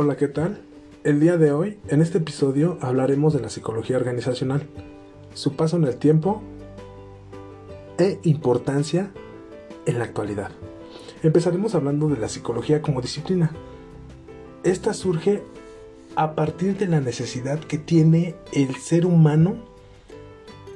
Hola, 0.00 0.16
¿qué 0.16 0.28
tal? 0.28 0.60
El 1.02 1.18
día 1.18 1.38
de 1.38 1.50
hoy, 1.50 1.80
en 1.88 2.02
este 2.02 2.18
episodio, 2.18 2.78
hablaremos 2.80 3.34
de 3.34 3.40
la 3.40 3.48
psicología 3.48 3.96
organizacional, 3.96 4.62
su 5.34 5.56
paso 5.56 5.76
en 5.76 5.82
el 5.82 5.96
tiempo 5.96 6.40
e 7.98 8.20
importancia 8.22 9.10
en 9.86 9.98
la 9.98 10.04
actualidad. 10.04 10.52
Empezaremos 11.24 11.74
hablando 11.74 12.08
de 12.08 12.16
la 12.16 12.28
psicología 12.28 12.80
como 12.80 13.00
disciplina. 13.00 13.50
Esta 14.62 14.94
surge 14.94 15.42
a 16.14 16.36
partir 16.36 16.78
de 16.78 16.86
la 16.86 17.00
necesidad 17.00 17.58
que 17.58 17.78
tiene 17.78 18.36
el 18.52 18.76
ser 18.76 19.04
humano 19.04 19.56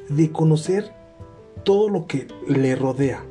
de 0.09 0.33
conocer 0.33 0.93
todo 1.63 1.89
lo 1.89 2.09
que 2.09 2.27
le 2.49 2.75
rodea 2.75 3.25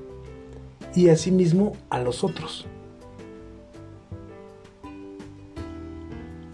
y 0.95 1.09
asimismo 1.09 1.73
a 1.89 1.99
los 1.99 2.23
otros. 2.23 2.65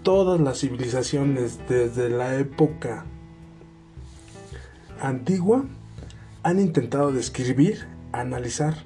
Todas 0.08 0.40
las 0.40 0.60
civilizaciones 0.60 1.60
desde 1.68 2.08
la 2.08 2.38
época 2.38 3.04
antigua 5.02 5.66
han 6.44 6.62
intentado 6.62 7.12
describir, 7.12 7.90
analizar 8.14 8.86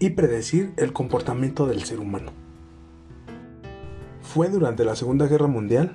y 0.00 0.10
predecir 0.10 0.72
el 0.78 0.92
comportamiento 0.92 1.66
del 1.66 1.84
ser 1.84 2.00
humano. 2.00 2.32
Fue 4.20 4.48
durante 4.48 4.84
la 4.84 4.96
Segunda 4.96 5.28
Guerra 5.28 5.46
Mundial 5.46 5.94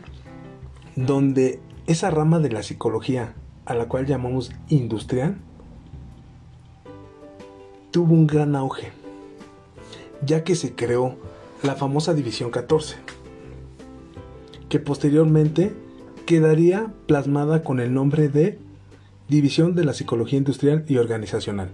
donde 0.96 1.60
esa 1.86 2.10
rama 2.10 2.40
de 2.40 2.50
la 2.50 2.64
psicología 2.64 3.34
a 3.66 3.74
la 3.74 3.90
cual 3.90 4.06
llamamos 4.06 4.54
industrial 4.70 5.40
tuvo 7.92 8.14
un 8.14 8.28
gran 8.28 8.56
auge, 8.56 8.94
ya 10.26 10.46
que 10.46 10.56
se 10.56 10.74
creó 10.74 11.18
la 11.64 11.76
famosa 11.76 12.14
División 12.14 12.50
14, 12.50 12.96
que 14.70 14.80
posteriormente 14.80 15.74
quedaría 16.26 16.94
plasmada 17.06 17.64
con 17.64 17.80
el 17.80 17.94
nombre 17.94 18.30
de 18.30 18.60
División 19.30 19.76
de 19.76 19.86
la 19.86 19.94
Psicología 19.94 20.38
Industrial 20.38 20.86
y 20.88 20.98
Organizacional. 20.98 21.70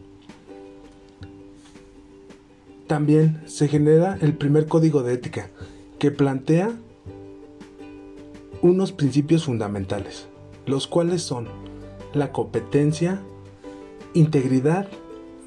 También 2.87 3.41
se 3.45 3.67
genera 3.67 4.17
el 4.21 4.33
primer 4.33 4.67
código 4.67 5.03
de 5.03 5.13
ética, 5.13 5.49
que 5.99 6.11
plantea 6.11 6.71
unos 8.61 8.91
principios 8.91 9.45
fundamentales, 9.45 10.27
los 10.65 10.87
cuales 10.87 11.21
son 11.21 11.47
la 12.13 12.31
competencia, 12.31 13.21
integridad, 14.13 14.87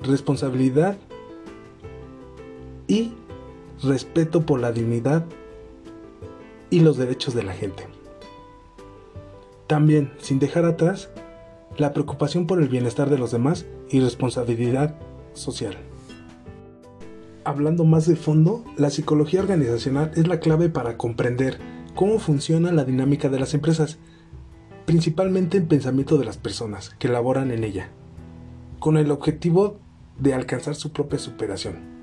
responsabilidad 0.02 0.96
y 2.88 3.12
respeto 3.82 4.44
por 4.46 4.60
la 4.60 4.72
dignidad 4.72 5.24
y 6.76 6.80
los 6.80 6.98
derechos 6.98 7.32
de 7.32 7.42
la 7.42 7.54
gente. 7.54 7.84
También, 9.66 10.12
sin 10.18 10.38
dejar 10.38 10.66
atrás, 10.66 11.08
la 11.78 11.94
preocupación 11.94 12.46
por 12.46 12.60
el 12.60 12.68
bienestar 12.68 13.08
de 13.08 13.16
los 13.16 13.30
demás 13.30 13.64
y 13.88 14.00
responsabilidad 14.00 14.94
social. 15.32 15.74
Hablando 17.44 17.84
más 17.84 18.04
de 18.04 18.14
fondo, 18.14 18.62
la 18.76 18.90
psicología 18.90 19.40
organizacional 19.40 20.10
es 20.16 20.28
la 20.28 20.38
clave 20.38 20.68
para 20.68 20.98
comprender 20.98 21.58
cómo 21.94 22.18
funciona 22.18 22.70
la 22.72 22.84
dinámica 22.84 23.30
de 23.30 23.40
las 23.40 23.54
empresas, 23.54 23.96
principalmente 24.84 25.56
en 25.56 25.68
pensamiento 25.68 26.18
de 26.18 26.26
las 26.26 26.36
personas 26.36 26.90
que 26.98 27.08
laboran 27.08 27.52
en 27.52 27.64
ella, 27.64 27.88
con 28.80 28.98
el 28.98 29.10
objetivo 29.12 29.78
de 30.18 30.34
alcanzar 30.34 30.74
su 30.74 30.92
propia 30.92 31.18
superación. 31.18 31.95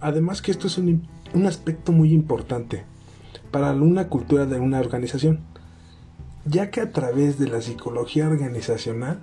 Además 0.00 0.42
que 0.42 0.50
esto 0.50 0.66
es 0.66 0.78
un, 0.78 1.06
un 1.34 1.46
aspecto 1.46 1.92
muy 1.92 2.12
importante 2.12 2.84
para 3.50 3.72
una 3.72 4.08
cultura 4.08 4.46
de 4.46 4.60
una 4.60 4.80
organización, 4.80 5.40
ya 6.44 6.70
que 6.70 6.80
a 6.80 6.92
través 6.92 7.38
de 7.38 7.48
la 7.48 7.60
psicología 7.60 8.28
organizacional 8.28 9.20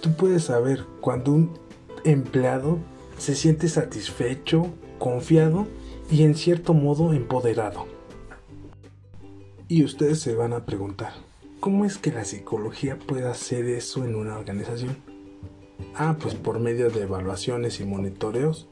tú 0.00 0.12
puedes 0.14 0.44
saber 0.44 0.84
cuando 1.00 1.32
un 1.32 1.50
empleado 2.04 2.78
se 3.18 3.36
siente 3.36 3.68
satisfecho, 3.68 4.66
confiado 4.98 5.66
y 6.10 6.24
en 6.24 6.34
cierto 6.34 6.74
modo 6.74 7.12
empoderado. 7.12 7.86
Y 9.68 9.84
ustedes 9.84 10.20
se 10.20 10.34
van 10.34 10.52
a 10.52 10.66
preguntar, 10.66 11.12
¿cómo 11.60 11.84
es 11.84 11.96
que 11.96 12.12
la 12.12 12.24
psicología 12.24 12.98
puede 12.98 13.28
hacer 13.28 13.64
eso 13.66 14.04
en 14.04 14.16
una 14.16 14.36
organización? 14.36 14.96
Ah, 15.94 16.16
pues 16.20 16.34
por 16.34 16.58
medio 16.58 16.90
de 16.90 17.02
evaluaciones 17.02 17.80
y 17.80 17.84
monitoreos. 17.84 18.68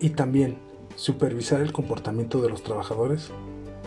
Y 0.00 0.10
también 0.10 0.56
supervisar 0.96 1.60
el 1.60 1.72
comportamiento 1.72 2.40
de 2.40 2.48
los 2.48 2.62
trabajadores, 2.62 3.30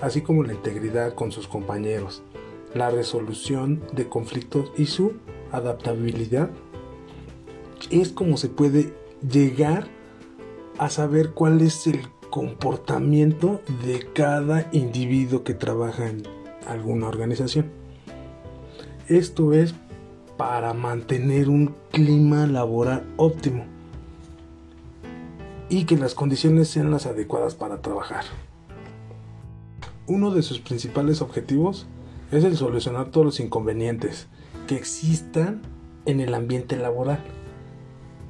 así 0.02 0.22
como 0.22 0.44
la 0.44 0.54
integridad 0.54 1.16
con 1.16 1.32
sus 1.32 1.48
compañeros, 1.48 2.22
la 2.74 2.90
resolución 2.90 3.82
de 3.94 4.08
conflictos 4.08 4.72
y 4.78 4.86
su 4.86 5.14
adaptabilidad. 5.52 6.50
Es 7.90 8.10
como 8.10 8.38
se 8.38 8.50
puede 8.50 8.94
llegar 9.30 9.88
a 10.78 10.90
saber 10.90 11.32
cuál 11.32 11.62
es 11.62 11.88
el 11.88 12.02
comportamiento 12.30 13.62
de 13.86 14.08
cada 14.14 14.70
individuo 14.72 15.44
que 15.44 15.54
trabaja 15.54 16.10
en 16.10 16.24
alguna 16.68 17.08
organización. 17.08 17.72
Esto 19.08 19.54
es 19.54 19.76
para 20.38 20.74
mantener 20.74 21.50
un 21.50 21.76
clima 21.92 22.48
laboral 22.48 23.04
óptimo 23.18 23.73
y 25.74 25.86
que 25.86 25.98
las 25.98 26.14
condiciones 26.14 26.68
sean 26.68 26.92
las 26.92 27.08
adecuadas 27.08 27.56
para 27.56 27.82
trabajar. 27.82 28.26
Uno 30.06 30.30
de 30.30 30.44
sus 30.44 30.60
principales 30.60 31.20
objetivos 31.20 31.88
es 32.32 32.44
el 32.44 32.56
solucionar 32.56 33.10
todos 33.10 33.26
los 33.26 33.40
inconvenientes 33.40 34.28
que 34.68 34.76
existan 34.76 35.64
en 36.06 36.20
el 36.20 36.36
ambiente 36.36 36.78
laboral 36.78 37.24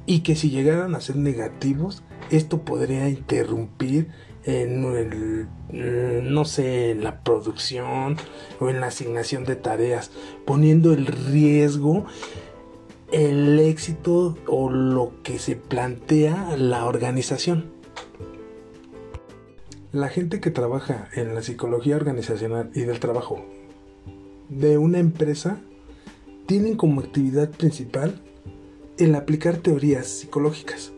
y 0.06 0.20
que 0.20 0.36
si 0.36 0.48
llegaran 0.48 0.94
a 0.94 1.02
ser 1.02 1.16
negativos, 1.16 2.02
esto 2.30 2.62
podría 2.62 3.10
interrumpir 3.10 4.08
en 4.44 4.84
el, 4.84 5.48
no 6.32 6.46
sé, 6.46 6.92
en 6.92 7.04
la 7.04 7.20
producción 7.20 8.16
o 8.58 8.70
en 8.70 8.80
la 8.80 8.86
asignación 8.86 9.44
de 9.44 9.56
tareas, 9.56 10.10
poniendo 10.46 10.94
el 10.94 11.04
riesgo 11.04 12.06
el 13.14 13.60
éxito 13.60 14.36
o 14.48 14.68
lo 14.68 15.12
que 15.22 15.38
se 15.38 15.54
plantea 15.54 16.56
la 16.56 16.84
organización. 16.84 17.70
La 19.92 20.08
gente 20.08 20.40
que 20.40 20.50
trabaja 20.50 21.08
en 21.14 21.32
la 21.32 21.42
psicología 21.42 21.94
organizacional 21.94 22.72
y 22.74 22.80
del 22.80 22.98
trabajo 22.98 23.40
de 24.48 24.78
una 24.78 24.98
empresa 24.98 25.60
tienen 26.46 26.76
como 26.76 27.02
actividad 27.02 27.50
principal 27.50 28.20
el 28.98 29.14
aplicar 29.14 29.58
teorías 29.58 30.08
psicológicas 30.08 30.92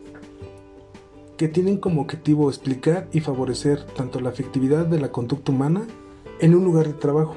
que 1.37 1.47
tienen 1.47 1.77
como 1.77 2.01
objetivo 2.01 2.49
explicar 2.49 3.07
y 3.13 3.19
favorecer 3.19 3.83
tanto 3.95 4.19
la 4.21 4.31
efectividad 4.31 4.87
de 4.87 4.99
la 4.99 5.11
conducta 5.11 5.51
humana 5.51 5.85
en 6.39 6.55
un 6.55 6.63
lugar 6.63 6.87
de 6.87 6.93
trabajo, 6.93 7.35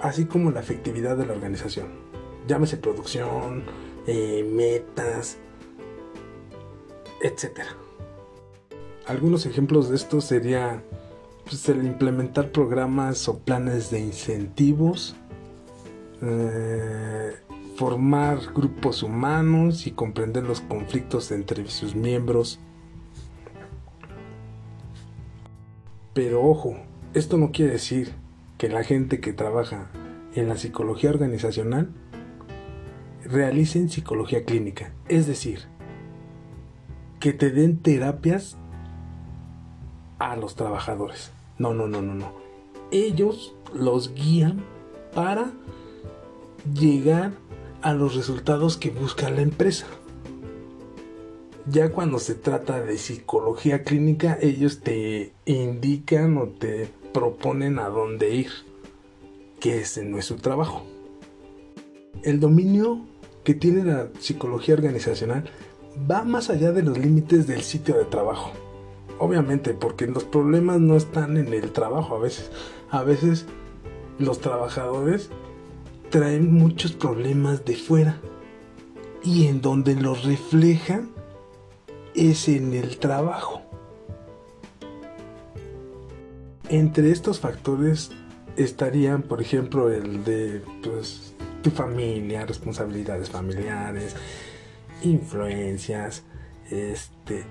así 0.00 0.26
como 0.26 0.52
la 0.52 0.60
efectividad 0.60 1.16
de 1.16 1.26
la 1.26 1.32
organización. 1.32 2.05
Llámese 2.46 2.76
producción, 2.76 3.64
eh, 4.06 4.48
metas, 4.52 5.38
etc. 7.22 7.60
Algunos 9.06 9.46
ejemplos 9.46 9.88
de 9.88 9.96
esto 9.96 10.20
sería 10.20 10.82
pues, 11.44 11.68
el 11.68 11.84
implementar 11.84 12.50
programas 12.50 13.28
o 13.28 13.38
planes 13.38 13.90
de 13.90 14.00
incentivos, 14.00 15.16
eh, 16.22 17.34
formar 17.76 18.38
grupos 18.54 19.02
humanos 19.02 19.86
y 19.86 19.92
comprender 19.92 20.44
los 20.44 20.60
conflictos 20.60 21.30
entre 21.30 21.66
sus 21.68 21.94
miembros. 21.94 22.58
Pero 26.14 26.42
ojo, 26.42 26.76
esto 27.12 27.36
no 27.36 27.52
quiere 27.52 27.72
decir 27.72 28.12
que 28.56 28.68
la 28.68 28.82
gente 28.82 29.20
que 29.20 29.32
trabaja 29.32 29.90
en 30.34 30.48
la 30.48 30.56
psicología 30.56 31.10
organizacional 31.10 31.90
realicen 33.30 33.88
psicología 33.88 34.44
clínica. 34.44 34.92
Es 35.08 35.26
decir, 35.26 35.60
que 37.20 37.32
te 37.32 37.50
den 37.50 37.78
terapias 37.78 38.56
a 40.18 40.36
los 40.36 40.54
trabajadores. 40.54 41.30
No, 41.58 41.74
no, 41.74 41.86
no, 41.86 42.02
no, 42.02 42.14
no. 42.14 42.32
Ellos 42.90 43.54
los 43.74 44.14
guían 44.14 44.62
para 45.14 45.50
llegar 46.74 47.32
a 47.82 47.94
los 47.94 48.14
resultados 48.14 48.76
que 48.76 48.90
busca 48.90 49.30
la 49.30 49.42
empresa. 49.42 49.86
Ya 51.68 51.90
cuando 51.90 52.18
se 52.18 52.34
trata 52.34 52.80
de 52.80 52.96
psicología 52.96 53.82
clínica, 53.82 54.38
ellos 54.40 54.80
te 54.80 55.32
indican 55.46 56.36
o 56.36 56.48
te 56.48 56.88
proponen 57.12 57.78
a 57.78 57.88
dónde 57.88 58.34
ir, 58.34 58.50
que 59.58 59.80
ese 59.80 60.04
no 60.04 60.18
es 60.18 60.26
su 60.26 60.36
trabajo. 60.36 60.84
El 62.22 62.40
dominio 62.40 63.04
que 63.46 63.54
tiene 63.54 63.84
la 63.84 64.08
psicología 64.18 64.74
organizacional 64.74 65.44
va 66.10 66.24
más 66.24 66.50
allá 66.50 66.72
de 66.72 66.82
los 66.82 66.98
límites 66.98 67.46
del 67.46 67.62
sitio 67.62 67.96
de 67.96 68.04
trabajo. 68.04 68.50
Obviamente, 69.20 69.72
porque 69.72 70.08
los 70.08 70.24
problemas 70.24 70.80
no 70.80 70.96
están 70.96 71.36
en 71.36 71.54
el 71.54 71.70
trabajo 71.70 72.16
a 72.16 72.18
veces. 72.18 72.50
A 72.90 73.04
veces 73.04 73.46
los 74.18 74.40
trabajadores 74.40 75.30
traen 76.10 76.52
muchos 76.52 76.90
problemas 76.90 77.64
de 77.64 77.76
fuera. 77.76 78.18
Y 79.22 79.46
en 79.46 79.60
donde 79.60 79.94
los 79.94 80.24
reflejan 80.24 81.10
es 82.16 82.48
en 82.48 82.74
el 82.74 82.98
trabajo. 82.98 83.62
Entre 86.68 87.12
estos 87.12 87.38
factores 87.38 88.10
estarían, 88.56 89.22
por 89.22 89.40
ejemplo, 89.40 89.88
el 89.88 90.24
de 90.24 90.62
pues, 90.82 91.25
tu 91.66 91.72
familia, 91.72 92.46
responsabilidades 92.46 93.28
familiares, 93.28 94.14
influencias, 95.02 96.22
este, 96.70 97.42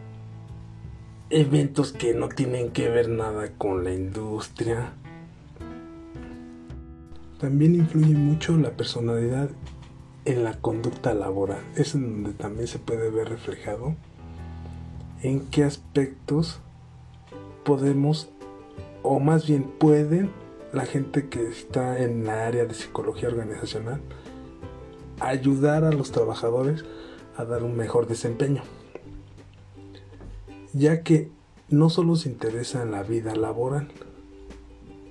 eventos 1.30 1.92
que 1.92 2.14
no 2.14 2.30
tienen 2.30 2.72
que 2.72 2.88
ver 2.88 3.10
nada 3.10 3.50
con 3.58 3.84
la 3.84 3.94
industria. 3.94 4.94
También 7.42 7.76
influye 7.76 8.16
mucho 8.16 8.58
la 8.58 8.72
personalidad 8.72 9.50
en 10.24 10.46
la 10.46 10.62
conducta 10.62 11.14
laboral. 11.14 11.60
Es 11.76 11.94
en 11.94 12.24
donde 12.24 12.32
también 12.32 12.70
se 12.70 12.80
puede 12.80 13.10
ver 13.10 13.28
reflejado 13.28 13.96
en 15.24 15.42
qué 15.48 15.66
aspectos 15.66 16.62
podemos, 17.66 18.30
o 19.04 19.20
más 19.20 19.46
bien 19.46 19.64
pueden, 19.64 20.32
la 20.75 20.86
gente 20.86 21.30
que 21.30 21.48
está 21.48 22.00
en 22.01 22.25
la 22.25 22.45
área 22.45 22.66
de 22.66 22.74
psicología 22.74 23.30
organizacional, 23.30 24.01
ayudar 25.19 25.83
a 25.83 25.92
los 25.92 26.12
trabajadores 26.12 26.86
a 27.38 27.45
dar 27.45 27.63
un 27.63 27.75
mejor 27.75 28.07
desempeño 28.07 28.62
ya 30.75 31.04
que 31.04 31.30
no 31.69 31.89
solo 31.89 32.16
se 32.16 32.30
interesa 32.30 32.83
en 32.83 32.92
la 32.92 33.01
vida 33.01 33.33
laboral, 33.33 33.88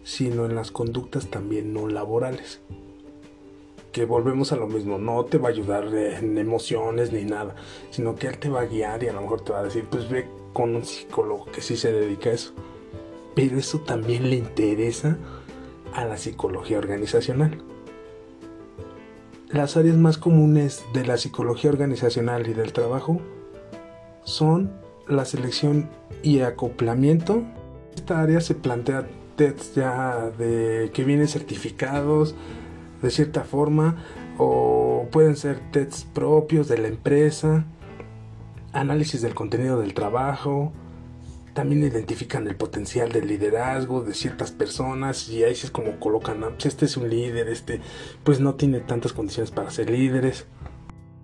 sino 0.02 0.44
en 0.44 0.54
las 0.54 0.70
conductas 0.70 1.28
también 1.28 1.72
no 1.72 1.88
laborales. 1.88 2.60
Que 3.90 4.04
volvemos 4.04 4.52
a 4.52 4.56
lo 4.56 4.66
mismo, 4.66 4.98
no 4.98 5.24
te 5.24 5.38
va 5.38 5.48
a 5.48 5.52
ayudar 5.52 5.86
en 5.94 6.36
emociones 6.36 7.12
ni 7.12 7.24
nada, 7.24 7.54
sino 7.90 8.14
que 8.14 8.26
él 8.26 8.38
te 8.38 8.50
va 8.50 8.62
a 8.62 8.66
guiar 8.66 9.02
y 9.02 9.08
a 9.08 9.14
lo 9.14 9.22
mejor 9.22 9.40
te 9.40 9.52
va 9.52 9.60
a 9.60 9.64
decir, 9.64 9.86
pues 9.90 10.08
ve 10.10 10.28
con 10.52 10.76
un 10.76 10.84
psicólogo 10.84 11.46
que 11.46 11.62
sí 11.62 11.76
se 11.76 11.92
dedica 11.92 12.28
a 12.28 12.34
eso. 12.34 12.52
Pero 13.34 13.56
eso 13.58 13.80
también 13.80 14.28
le 14.28 14.36
interesa 14.36 15.16
a 15.94 16.04
la 16.04 16.16
psicología 16.16 16.78
organizacional. 16.78 17.62
Las 19.48 19.76
áreas 19.76 19.96
más 19.96 20.18
comunes 20.18 20.84
de 20.92 21.06
la 21.06 21.16
psicología 21.16 21.70
organizacional 21.70 22.48
y 22.48 22.54
del 22.54 22.72
trabajo 22.72 23.20
son 24.24 24.72
la 25.06 25.24
selección 25.24 25.88
y 26.22 26.40
acoplamiento. 26.40 27.42
Esta 27.94 28.20
área 28.20 28.40
se 28.40 28.54
plantea 28.54 29.06
tests 29.36 29.74
ya 29.74 30.30
de 30.38 30.90
que 30.92 31.04
vienen 31.04 31.28
certificados 31.28 32.34
de 33.02 33.10
cierta 33.10 33.44
forma 33.44 33.96
o 34.38 35.06
pueden 35.12 35.36
ser 35.36 35.60
tests 35.70 36.04
propios 36.12 36.68
de 36.68 36.78
la 36.78 36.88
empresa, 36.88 37.64
análisis 38.72 39.22
del 39.22 39.34
contenido 39.34 39.78
del 39.78 39.94
trabajo, 39.94 40.72
también 41.54 41.84
identifican 41.84 42.46
el 42.48 42.56
potencial 42.56 43.10
del 43.12 43.28
liderazgo 43.28 44.02
de 44.02 44.12
ciertas 44.12 44.50
personas 44.50 45.28
y 45.28 45.44
ahí 45.44 45.52
es 45.52 45.70
como 45.70 45.98
colocan, 46.00 46.40
pues 46.40 46.66
este 46.66 46.84
es 46.84 46.96
un 46.96 47.08
líder, 47.08 47.48
este 47.48 47.80
pues 48.24 48.40
no 48.40 48.56
tiene 48.56 48.80
tantas 48.80 49.12
condiciones 49.12 49.50
para 49.50 49.70
ser 49.70 49.88
líderes. 49.88 50.46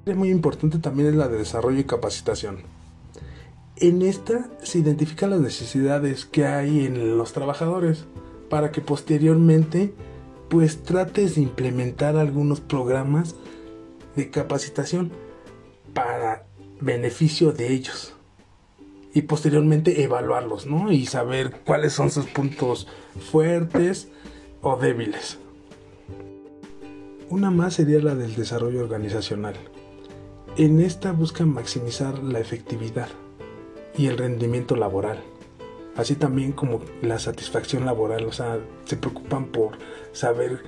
Muy 0.07 0.31
importante 0.31 0.79
también 0.79 1.11
es 1.11 1.15
la 1.15 1.29
de 1.29 1.39
desarrollo 1.39 1.79
y 1.79 1.85
capacitación. 1.85 2.59
En 3.77 4.03
esta 4.03 4.49
se 4.63 4.79
identifican 4.79 5.31
las 5.31 5.41
necesidades 5.41 6.25
que 6.25 6.47
hay 6.47 6.87
en 6.87 7.19
los 7.19 7.33
trabajadores 7.33 8.07
para 8.49 8.73
que 8.73 8.81
posteriormente 8.81 9.93
pues 10.49 10.83
trates 10.83 11.35
de 11.35 11.43
implementar 11.43 12.17
algunos 12.17 12.61
programas 12.61 13.35
de 14.17 14.31
capacitación 14.31 15.13
para 15.95 16.47
beneficio 16.81 17.53
de 17.53 17.73
ellos 17.73 18.15
y 19.13 19.23
posteriormente 19.23 20.03
evaluarlos, 20.03 20.67
¿no? 20.67 20.93
Y 20.93 21.07
saber 21.07 21.61
cuáles 21.65 21.93
son 21.93 22.11
sus 22.11 22.27
puntos 22.27 22.87
fuertes 23.31 24.09
o 24.63 24.77
débiles. 24.77 25.39
Una 27.29 27.51
más 27.51 27.75
sería 27.75 28.01
la 28.01 28.15
del 28.15 28.35
desarrollo 28.35 28.81
organizacional. 28.81 29.55
En 30.57 30.81
esta 30.81 31.13
buscan 31.13 31.53
maximizar 31.53 32.19
la 32.19 32.41
efectividad 32.41 33.09
y 33.97 34.07
el 34.07 34.19
rendimiento 34.19 34.77
laboral. 34.77 35.23
Así 35.97 36.15
también 36.15 36.53
como 36.53 36.81
la 37.03 37.19
satisfacción 37.19 37.85
laboral, 37.85 38.25
o 38.25 38.33
sea, 38.33 38.59
se 38.85 38.97
preocupan 38.97 39.47
por 39.47 39.73
saber 40.13 40.63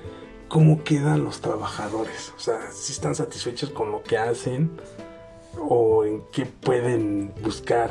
cómo 0.47 0.83
quedan 0.83 1.23
los 1.23 1.41
trabajadores, 1.41 2.31
o 2.37 2.39
sea, 2.39 2.71
si 2.71 2.91
están 2.91 3.15
satisfechos 3.15 3.71
con 3.71 3.91
lo 3.91 4.03
que 4.03 4.17
hacen 4.17 4.69
o 5.57 6.05
en 6.05 6.21
qué 6.31 6.45
pueden 6.45 7.33
buscar 7.41 7.89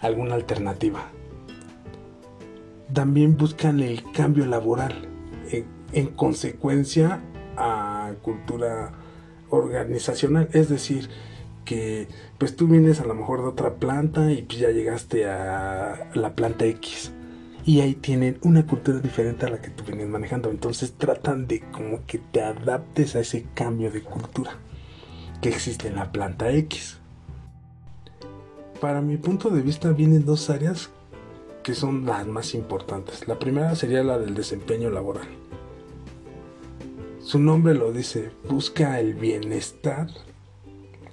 alguna 0.00 0.34
alternativa. 0.34 1.10
También 2.92 3.36
buscan 3.36 3.80
el 3.80 4.02
cambio 4.12 4.46
laboral 4.46 5.08
en, 5.50 5.66
en 5.92 6.08
consecuencia 6.08 7.20
a 7.56 8.12
cultura 8.22 8.92
organizacional, 9.50 10.48
es 10.52 10.68
decir, 10.68 11.08
que 11.64 12.08
pues 12.38 12.56
tú 12.56 12.66
vienes 12.66 13.00
a 13.00 13.04
lo 13.04 13.14
mejor 13.14 13.42
de 13.42 13.48
otra 13.48 13.74
planta 13.74 14.32
y 14.32 14.42
pues 14.42 14.58
ya 14.58 14.70
llegaste 14.70 15.28
a 15.28 16.10
la 16.14 16.34
planta 16.34 16.64
X 16.66 17.12
y 17.64 17.80
ahí 17.80 17.94
tienen 17.94 18.38
una 18.42 18.66
cultura 18.66 18.98
diferente 18.98 19.46
a 19.46 19.50
la 19.50 19.60
que 19.60 19.70
tú 19.70 19.84
vienes 19.84 20.08
manejando. 20.08 20.50
Entonces 20.50 20.94
tratan 20.94 21.46
de 21.46 21.60
como 21.70 22.04
que 22.06 22.18
te 22.18 22.42
adaptes 22.42 23.16
a 23.16 23.20
ese 23.20 23.46
cambio 23.54 23.90
de 23.90 24.02
cultura 24.02 24.52
que 25.40 25.50
existe 25.50 25.88
en 25.88 25.96
la 25.96 26.10
planta 26.12 26.50
X. 26.50 26.99
Para 28.80 29.02
mi 29.02 29.18
punto 29.18 29.50
de 29.50 29.60
vista 29.60 29.92
vienen 29.92 30.24
dos 30.24 30.48
áreas 30.48 30.88
que 31.62 31.74
son 31.74 32.06
las 32.06 32.26
más 32.26 32.54
importantes. 32.54 33.28
La 33.28 33.38
primera 33.38 33.74
sería 33.74 34.02
la 34.02 34.18
del 34.18 34.34
desempeño 34.34 34.88
laboral. 34.88 35.28
Su 37.22 37.38
nombre 37.38 37.74
lo 37.74 37.92
dice, 37.92 38.30
busca 38.48 38.98
el 38.98 39.14
bienestar 39.14 40.08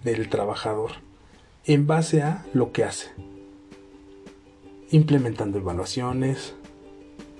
del 0.06 0.30
trabajador 0.30 0.92
en 1.66 1.86
base 1.86 2.22
a 2.22 2.46
lo 2.54 2.72
que 2.72 2.86
hace. 2.86 3.10
Implementando 4.90 5.58
evaluaciones. 5.58 6.56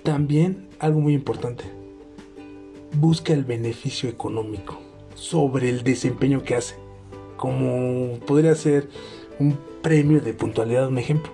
También 0.02 0.68
algo 0.78 1.00
muy 1.00 1.14
importante. 1.14 1.64
Busca 2.92 3.32
el 3.32 3.44
beneficio 3.44 4.10
económico 4.10 4.78
sobre 5.14 5.70
el 5.70 5.82
desempeño 5.82 6.42
que 6.42 6.54
hace. 6.54 6.74
Como 7.38 8.18
podría 8.26 8.54
ser 8.54 8.90
un 9.38 9.56
premio 9.82 10.20
de 10.20 10.34
puntualidad, 10.34 10.88
un 10.88 10.98
ejemplo. 10.98 11.32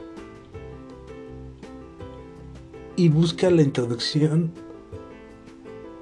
Y 2.97 3.09
busca 3.09 3.51
la 3.51 3.63
introducción 3.63 4.53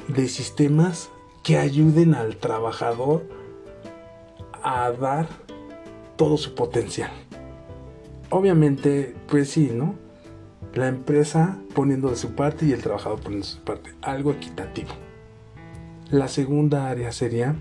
de 0.09 0.29
sistemas 0.29 1.11
que 1.43 1.59
ayuden 1.59 2.15
al 2.15 2.37
trabajador 2.37 3.25
a 4.63 4.91
dar 4.93 5.29
todo 6.17 6.37
su 6.37 6.55
potencial. 6.55 7.11
Obviamente, 8.31 9.15
pues 9.29 9.51
sí, 9.51 9.71
¿no? 9.73 9.95
La 10.75 10.89
empresa 10.89 11.59
poniendo 11.75 12.11
de 12.11 12.17
su 12.17 12.35
parte 12.35 12.67
y 12.67 12.73
el 12.73 12.83
trabajador 12.83 13.21
poniendo 13.21 13.47
de 13.47 13.53
su 13.53 13.61
parte. 13.61 13.95
Algo 14.03 14.33
equitativo. 14.33 14.91
La 16.11 16.29
segunda 16.29 16.89
área 16.89 17.13
sería 17.13 17.57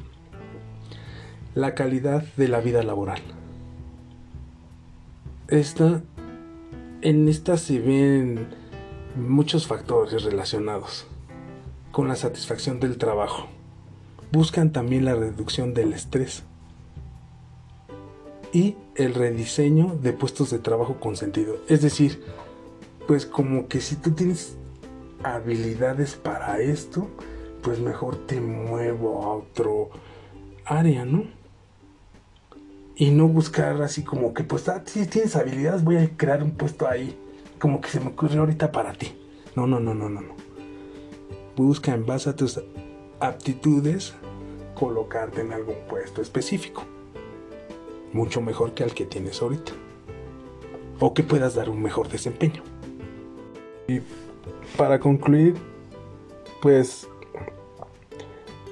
la 1.56 1.74
calidad 1.76 2.24
de 2.38 2.48
la 2.48 2.62
vida 2.62 2.84
laboral. 2.84 3.22
Esta, 5.52 6.02
en 7.02 7.28
esta 7.28 7.58
se 7.58 7.80
ven 7.80 8.48
muchos 9.18 9.68
factores 9.68 10.24
relacionados 10.24 11.08
con 11.92 12.08
la 12.08 12.16
satisfacción 12.16 12.80
del 12.80 12.98
trabajo. 12.98 13.48
Buscan 14.32 14.72
también 14.72 15.04
la 15.04 15.14
reducción 15.14 15.74
del 15.74 15.92
estrés 15.92 16.44
y 18.54 18.78
el 18.96 19.14
rediseño 19.14 19.98
de 20.02 20.14
puestos 20.14 20.52
de 20.52 20.60
trabajo 20.60 21.02
con 21.02 21.18
sentido. 21.18 21.58
Es 21.68 21.82
decir, 21.82 22.24
pues 23.06 23.26
como 23.26 23.68
que 23.68 23.82
si 23.82 23.98
tú 23.98 24.12
tienes 24.12 24.56
habilidades 25.22 26.16
para 26.16 26.62
esto, 26.62 27.10
pues 27.62 27.82
mejor 27.82 28.26
te 28.26 28.40
muevo 28.40 29.22
a 29.26 29.36
otro 29.36 29.90
área, 30.64 31.04
¿no? 31.04 31.41
Y 33.02 33.10
no 33.10 33.28
buscar 33.28 33.82
así 33.82 34.04
como 34.04 34.32
que, 34.32 34.44
pues, 34.44 34.70
ah, 34.70 34.84
si 34.86 35.08
tienes 35.08 35.36
habilidades, 35.36 35.84
voy 35.84 35.98
a 35.98 36.08
crear 36.16 36.44
un 36.44 36.52
puesto 36.52 36.88
ahí. 36.88 37.18
Como 37.58 37.82
que 37.82 37.90
se 37.90 38.00
me 38.00 38.10
ocurrió 38.10 38.42
ahorita 38.42 38.72
para 38.72 38.94
ti. 38.94 39.16
No, 39.56 39.66
no, 39.66 39.80
no, 39.80 39.96
no, 39.96 40.08
no, 40.08 40.22
no. 40.22 40.36
Busca 41.56 41.96
en 41.96 42.06
base 42.06 42.30
a 42.30 42.36
tus 42.36 42.62
aptitudes 43.20 44.14
colocarte 44.76 45.42
en 45.42 45.52
algún 45.52 45.78
puesto 45.90 46.22
específico 46.22 46.86
mucho 48.14 48.40
mejor 48.40 48.76
que 48.76 48.84
al 48.84 48.94
que 48.94 49.06
tienes 49.06 49.42
ahorita. 49.42 49.72
o 51.00 51.16
que 51.16 51.24
puedas 51.24 51.56
dar 51.56 51.72
un 51.72 51.82
mejor 51.82 52.08
desempeño. 52.10 52.62
Y 53.88 54.02
para 54.78 55.00
concluir, 55.00 55.56
pues 56.62 57.08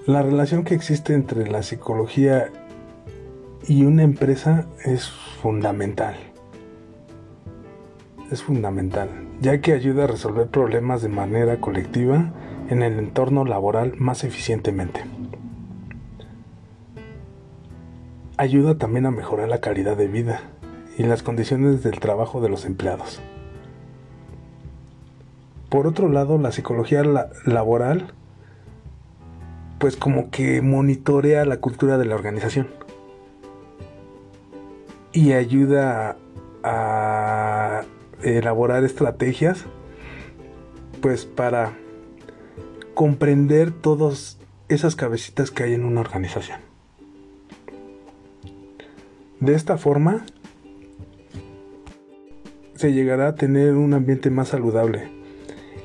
la 0.05 0.21
relación 0.21 0.63
que 0.63 0.75
existe 0.75 1.15
entre 1.15 1.49
la 1.49 1.63
psicología 1.63 2.51
y 3.69 3.85
una 3.85 4.01
empresa 4.01 4.65
es 4.83 5.07
fundamental. 5.07 6.15
Es 8.31 8.41
fundamental, 8.41 9.09
ya 9.41 9.61
que 9.61 9.73
ayuda 9.73 10.05
a 10.05 10.07
resolver 10.07 10.47
problemas 10.47 11.03
de 11.03 11.09
manera 11.09 11.61
colectiva 11.61 12.33
en 12.69 12.81
el 12.81 12.97
entorno 12.97 13.45
laboral 13.45 13.93
más 13.99 14.23
eficientemente. 14.23 15.03
Ayuda 18.37 18.79
también 18.79 19.05
a 19.05 19.11
mejorar 19.11 19.49
la 19.49 19.61
calidad 19.61 19.95
de 19.95 20.07
vida 20.07 20.41
y 20.97 21.03
las 21.03 21.21
condiciones 21.21 21.83
del 21.83 21.99
trabajo 21.99 22.41
de 22.41 22.49
los 22.49 22.65
empleados. 22.65 23.21
Por 25.69 25.85
otro 25.85 26.09
lado, 26.09 26.39
la 26.39 26.51
psicología 26.51 27.03
laboral 27.45 28.13
pues 29.77 29.95
como 29.95 30.31
que 30.31 30.63
monitorea 30.63 31.45
la 31.45 31.57
cultura 31.57 31.99
de 31.99 32.05
la 32.05 32.15
organización 32.15 32.67
y 35.11 35.33
ayuda 35.33 36.17
a, 36.63 37.83
elaborar 38.21 38.83
estrategias 38.83 39.65
pues 41.01 41.25
para 41.25 41.77
comprender 42.93 43.71
todas 43.71 44.37
esas 44.67 44.97
cabecitas 44.97 45.51
que 45.51 45.63
hay 45.63 45.73
en 45.73 45.85
una 45.85 46.01
organización. 46.01 46.59
De 49.39 49.55
esta 49.55 49.77
forma 49.77 50.25
se 52.75 52.91
llegará 52.91 53.29
a 53.29 53.35
tener 53.35 53.75
un 53.75 53.93
ambiente 53.93 54.29
más 54.29 54.49
saludable 54.49 55.09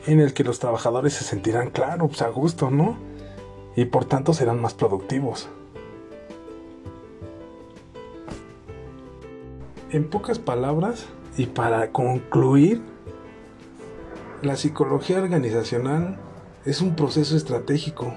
en 0.06 0.20
el 0.20 0.34
que 0.34 0.44
los 0.44 0.58
trabajadores 0.58 1.14
se 1.14 1.24
sentirán 1.24 1.70
claro, 1.70 2.08
pues 2.08 2.22
a 2.22 2.28
gusto, 2.28 2.70
¿no? 2.70 2.96
Y 3.76 3.86
por 3.86 4.04
tanto 4.04 4.34
serán 4.34 4.60
más 4.60 4.74
productivos. 4.74 5.48
En 9.94 10.10
pocas 10.10 10.40
palabras, 10.40 11.06
y 11.36 11.46
para 11.46 11.92
concluir, 11.92 12.82
la 14.42 14.56
psicología 14.56 15.22
organizacional 15.22 16.16
es 16.64 16.80
un 16.80 16.96
proceso 16.96 17.36
estratégico 17.36 18.12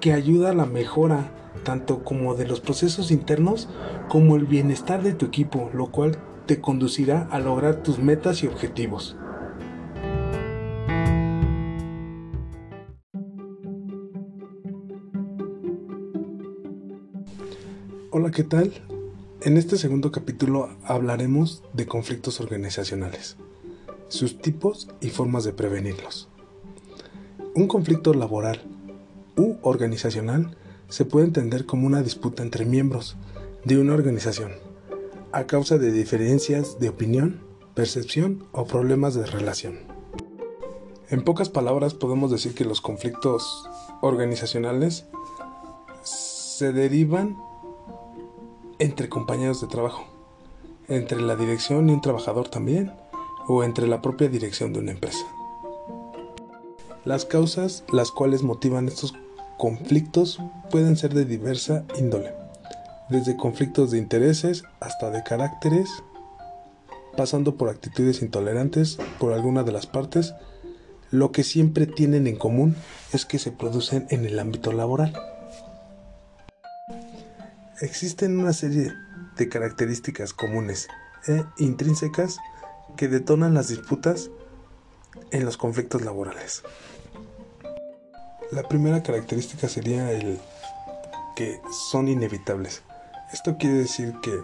que 0.00 0.12
ayuda 0.12 0.50
a 0.50 0.54
la 0.54 0.66
mejora 0.66 1.32
tanto 1.64 2.04
como 2.04 2.36
de 2.36 2.46
los 2.46 2.60
procesos 2.60 3.10
internos 3.10 3.68
como 4.08 4.36
el 4.36 4.44
bienestar 4.44 5.02
de 5.02 5.12
tu 5.12 5.26
equipo, 5.26 5.68
lo 5.74 5.90
cual 5.90 6.16
te 6.46 6.60
conducirá 6.60 7.26
a 7.32 7.40
lograr 7.40 7.82
tus 7.82 7.98
metas 7.98 8.44
y 8.44 8.46
objetivos. 8.46 9.16
Hola, 18.12 18.30
¿qué 18.30 18.44
tal? 18.44 18.89
En 19.42 19.56
este 19.56 19.78
segundo 19.78 20.12
capítulo 20.12 20.68
hablaremos 20.84 21.62
de 21.72 21.86
conflictos 21.86 22.42
organizacionales, 22.42 23.38
sus 24.08 24.38
tipos 24.38 24.88
y 25.00 25.08
formas 25.08 25.44
de 25.44 25.54
prevenirlos. 25.54 26.28
Un 27.54 27.66
conflicto 27.66 28.12
laboral 28.12 28.60
u 29.38 29.54
organizacional 29.62 30.58
se 30.90 31.06
puede 31.06 31.24
entender 31.24 31.64
como 31.64 31.86
una 31.86 32.02
disputa 32.02 32.42
entre 32.42 32.66
miembros 32.66 33.16
de 33.64 33.78
una 33.78 33.94
organización 33.94 34.52
a 35.32 35.46
causa 35.46 35.78
de 35.78 35.90
diferencias 35.90 36.78
de 36.78 36.90
opinión, 36.90 37.40
percepción 37.74 38.44
o 38.52 38.66
problemas 38.66 39.14
de 39.14 39.24
relación. 39.24 39.78
En 41.08 41.24
pocas 41.24 41.48
palabras 41.48 41.94
podemos 41.94 42.30
decir 42.30 42.54
que 42.54 42.66
los 42.66 42.82
conflictos 42.82 43.66
organizacionales 44.02 45.06
se 46.02 46.74
derivan 46.74 47.38
entre 48.80 49.08
compañeros 49.08 49.60
de 49.60 49.68
trabajo, 49.68 50.04
entre 50.88 51.20
la 51.20 51.36
dirección 51.36 51.88
y 51.88 51.92
un 51.92 52.00
trabajador 52.00 52.48
también, 52.48 52.92
o 53.46 53.62
entre 53.62 53.86
la 53.86 54.02
propia 54.02 54.28
dirección 54.28 54.72
de 54.72 54.80
una 54.80 54.90
empresa. 54.90 55.24
Las 57.04 57.24
causas 57.24 57.84
las 57.92 58.10
cuales 58.10 58.42
motivan 58.42 58.88
estos 58.88 59.14
conflictos 59.58 60.40
pueden 60.70 60.96
ser 60.96 61.14
de 61.14 61.24
diversa 61.24 61.84
índole, 61.98 62.32
desde 63.08 63.36
conflictos 63.36 63.90
de 63.90 63.98
intereses 63.98 64.64
hasta 64.80 65.10
de 65.10 65.22
caracteres, 65.22 65.90
pasando 67.16 67.56
por 67.56 67.68
actitudes 67.68 68.22
intolerantes 68.22 68.98
por 69.18 69.32
alguna 69.32 69.62
de 69.62 69.72
las 69.72 69.86
partes, 69.86 70.34
lo 71.10 71.32
que 71.32 71.42
siempre 71.42 71.86
tienen 71.86 72.26
en 72.26 72.36
común 72.36 72.76
es 73.12 73.26
que 73.26 73.38
se 73.38 73.50
producen 73.50 74.06
en 74.10 74.24
el 74.24 74.38
ámbito 74.38 74.72
laboral. 74.72 75.12
Existen 77.80 78.38
una 78.38 78.52
serie 78.52 78.92
de 79.38 79.48
características 79.48 80.34
comunes 80.34 80.88
e 81.26 81.46
intrínsecas 81.56 82.36
que 82.94 83.08
detonan 83.08 83.54
las 83.54 83.68
disputas 83.68 84.30
en 85.30 85.46
los 85.46 85.56
conflictos 85.56 86.02
laborales. 86.02 86.62
La 88.52 88.68
primera 88.68 89.02
característica 89.02 89.66
sería 89.66 90.12
el 90.12 90.38
que 91.34 91.58
son 91.72 92.08
inevitables. 92.08 92.82
Esto 93.32 93.56
quiere 93.56 93.76
decir 93.76 94.12
que 94.22 94.42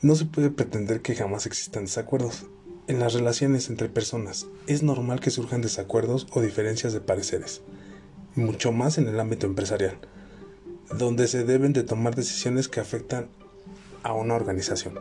no 0.00 0.14
se 0.14 0.24
puede 0.24 0.48
pretender 0.48 1.02
que 1.02 1.14
jamás 1.14 1.44
existan 1.44 1.84
desacuerdos. 1.84 2.46
En 2.86 3.00
las 3.00 3.12
relaciones 3.12 3.68
entre 3.68 3.90
personas 3.90 4.46
es 4.66 4.82
normal 4.82 5.20
que 5.20 5.30
surjan 5.30 5.60
desacuerdos 5.60 6.26
o 6.32 6.40
diferencias 6.40 6.94
de 6.94 7.02
pareceres, 7.02 7.60
mucho 8.34 8.72
más 8.72 8.96
en 8.96 9.08
el 9.08 9.20
ámbito 9.20 9.46
empresarial 9.46 9.98
donde 10.96 11.28
se 11.28 11.44
deben 11.44 11.72
de 11.72 11.82
tomar 11.82 12.14
decisiones 12.14 12.68
que 12.68 12.80
afectan 12.80 13.28
a 14.02 14.12
una 14.12 14.34
organización. 14.34 14.98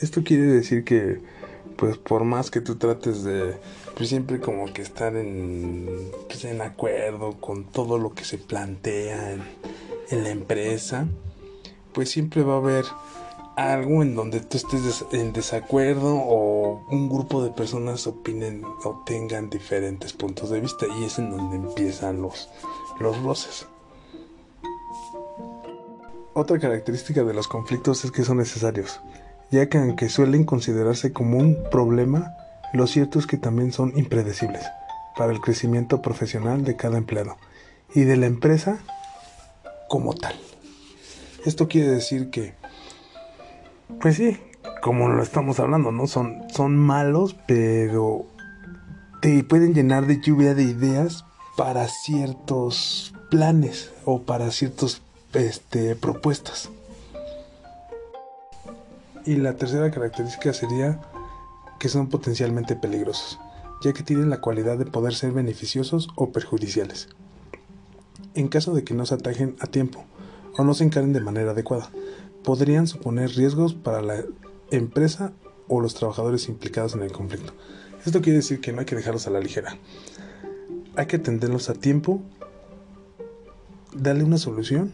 Esto 0.00 0.22
quiere 0.22 0.44
decir 0.44 0.84
que, 0.84 1.20
pues 1.76 1.96
por 1.96 2.24
más 2.24 2.50
que 2.50 2.60
tú 2.60 2.76
trates 2.76 3.24
de, 3.24 3.56
pues 3.96 4.08
siempre 4.08 4.40
como 4.40 4.72
que 4.72 4.82
estar 4.82 5.16
en, 5.16 6.10
pues, 6.28 6.44
en 6.44 6.60
acuerdo 6.60 7.40
con 7.40 7.64
todo 7.64 7.98
lo 7.98 8.12
que 8.12 8.24
se 8.24 8.38
plantea 8.38 9.32
en, 9.32 9.42
en 10.10 10.22
la 10.22 10.30
empresa, 10.30 11.06
pues 11.92 12.10
siempre 12.10 12.42
va 12.42 12.54
a 12.54 12.58
haber 12.58 12.84
algo 13.56 14.02
en 14.02 14.14
donde 14.14 14.40
tú 14.40 14.58
estés 14.58 15.06
en 15.12 15.32
desacuerdo 15.32 16.14
o 16.14 16.84
un 16.90 17.08
grupo 17.08 17.42
de 17.42 17.50
personas 17.50 18.06
opinen 18.06 18.62
o 18.84 19.02
tengan 19.06 19.48
diferentes 19.48 20.12
puntos 20.12 20.50
de 20.50 20.60
vista 20.60 20.84
y 21.00 21.04
es 21.04 21.18
en 21.18 21.30
donde 21.30 21.56
empiezan 21.56 22.20
los, 22.20 22.50
los 23.00 23.20
roces. 23.22 23.66
Otra 26.34 26.58
característica 26.58 27.24
de 27.24 27.34
los 27.34 27.48
conflictos 27.48 28.04
es 28.04 28.10
que 28.10 28.24
son 28.24 28.38
necesarios, 28.38 29.00
ya 29.50 29.68
que 29.68 29.78
aunque 29.78 30.08
suelen 30.08 30.44
considerarse 30.44 31.12
como 31.12 31.38
un 31.38 31.56
problema, 31.70 32.34
lo 32.72 32.86
cierto 32.86 33.18
es 33.18 33.26
que 33.26 33.38
también 33.38 33.72
son 33.72 33.92
impredecibles 33.96 34.62
para 35.16 35.32
el 35.32 35.40
crecimiento 35.40 36.02
profesional 36.02 36.64
de 36.64 36.76
cada 36.76 36.98
empleado 36.98 37.36
y 37.94 38.02
de 38.02 38.16
la 38.16 38.26
empresa 38.26 38.78
como 39.88 40.14
tal. 40.14 40.34
Esto 41.44 41.68
quiere 41.68 41.88
decir 41.88 42.30
que, 42.30 42.54
pues 44.00 44.16
sí, 44.16 44.36
como 44.82 45.08
lo 45.08 45.22
estamos 45.22 45.58
hablando, 45.60 45.92
¿no? 45.92 46.06
Son, 46.06 46.42
son 46.50 46.76
malos, 46.76 47.36
pero 47.46 48.26
te 49.22 49.42
pueden 49.44 49.74
llenar 49.74 50.06
de 50.06 50.20
lluvia 50.20 50.54
de 50.54 50.64
ideas 50.64 51.24
para 51.56 51.88
ciertos 51.88 53.14
planes 53.30 53.90
o 54.04 54.22
para 54.22 54.50
ciertas 54.50 55.00
este, 55.32 55.96
propuestas. 55.96 56.70
Y 59.24 59.36
la 59.36 59.56
tercera 59.56 59.90
característica 59.90 60.52
sería 60.52 61.00
que 61.80 61.88
son 61.88 62.08
potencialmente 62.08 62.76
peligrosos, 62.76 63.40
ya 63.82 63.92
que 63.92 64.02
tienen 64.02 64.30
la 64.30 64.40
cualidad 64.40 64.78
de 64.78 64.86
poder 64.86 65.14
ser 65.14 65.32
beneficiosos 65.32 66.08
o 66.14 66.30
perjudiciales. 66.30 67.08
En 68.34 68.48
caso 68.48 68.72
de 68.74 68.84
que 68.84 68.94
no 68.94 69.06
se 69.06 69.14
atajen 69.14 69.56
a 69.60 69.66
tiempo 69.66 70.04
o 70.56 70.64
no 70.64 70.74
se 70.74 70.84
encaren 70.84 71.12
de 71.12 71.20
manera 71.20 71.50
adecuada, 71.50 71.90
podrían 72.44 72.86
suponer 72.86 73.30
riesgos 73.30 73.74
para 73.74 74.02
la 74.02 74.22
empresa 74.70 75.32
o 75.68 75.80
los 75.80 75.94
trabajadores 75.94 76.48
implicados 76.48 76.94
en 76.94 77.02
el 77.02 77.12
conflicto. 77.12 77.52
Esto 78.04 78.22
quiere 78.22 78.38
decir 78.38 78.60
que 78.60 78.72
no 78.72 78.80
hay 78.80 78.86
que 78.86 78.94
dejarlos 78.94 79.26
a 79.26 79.30
la 79.30 79.40
ligera 79.40 79.76
hay 80.96 81.06
que 81.06 81.16
atenderlos 81.16 81.68
a 81.70 81.74
tiempo, 81.74 82.20
darle 83.94 84.24
una 84.24 84.38
solución 84.38 84.92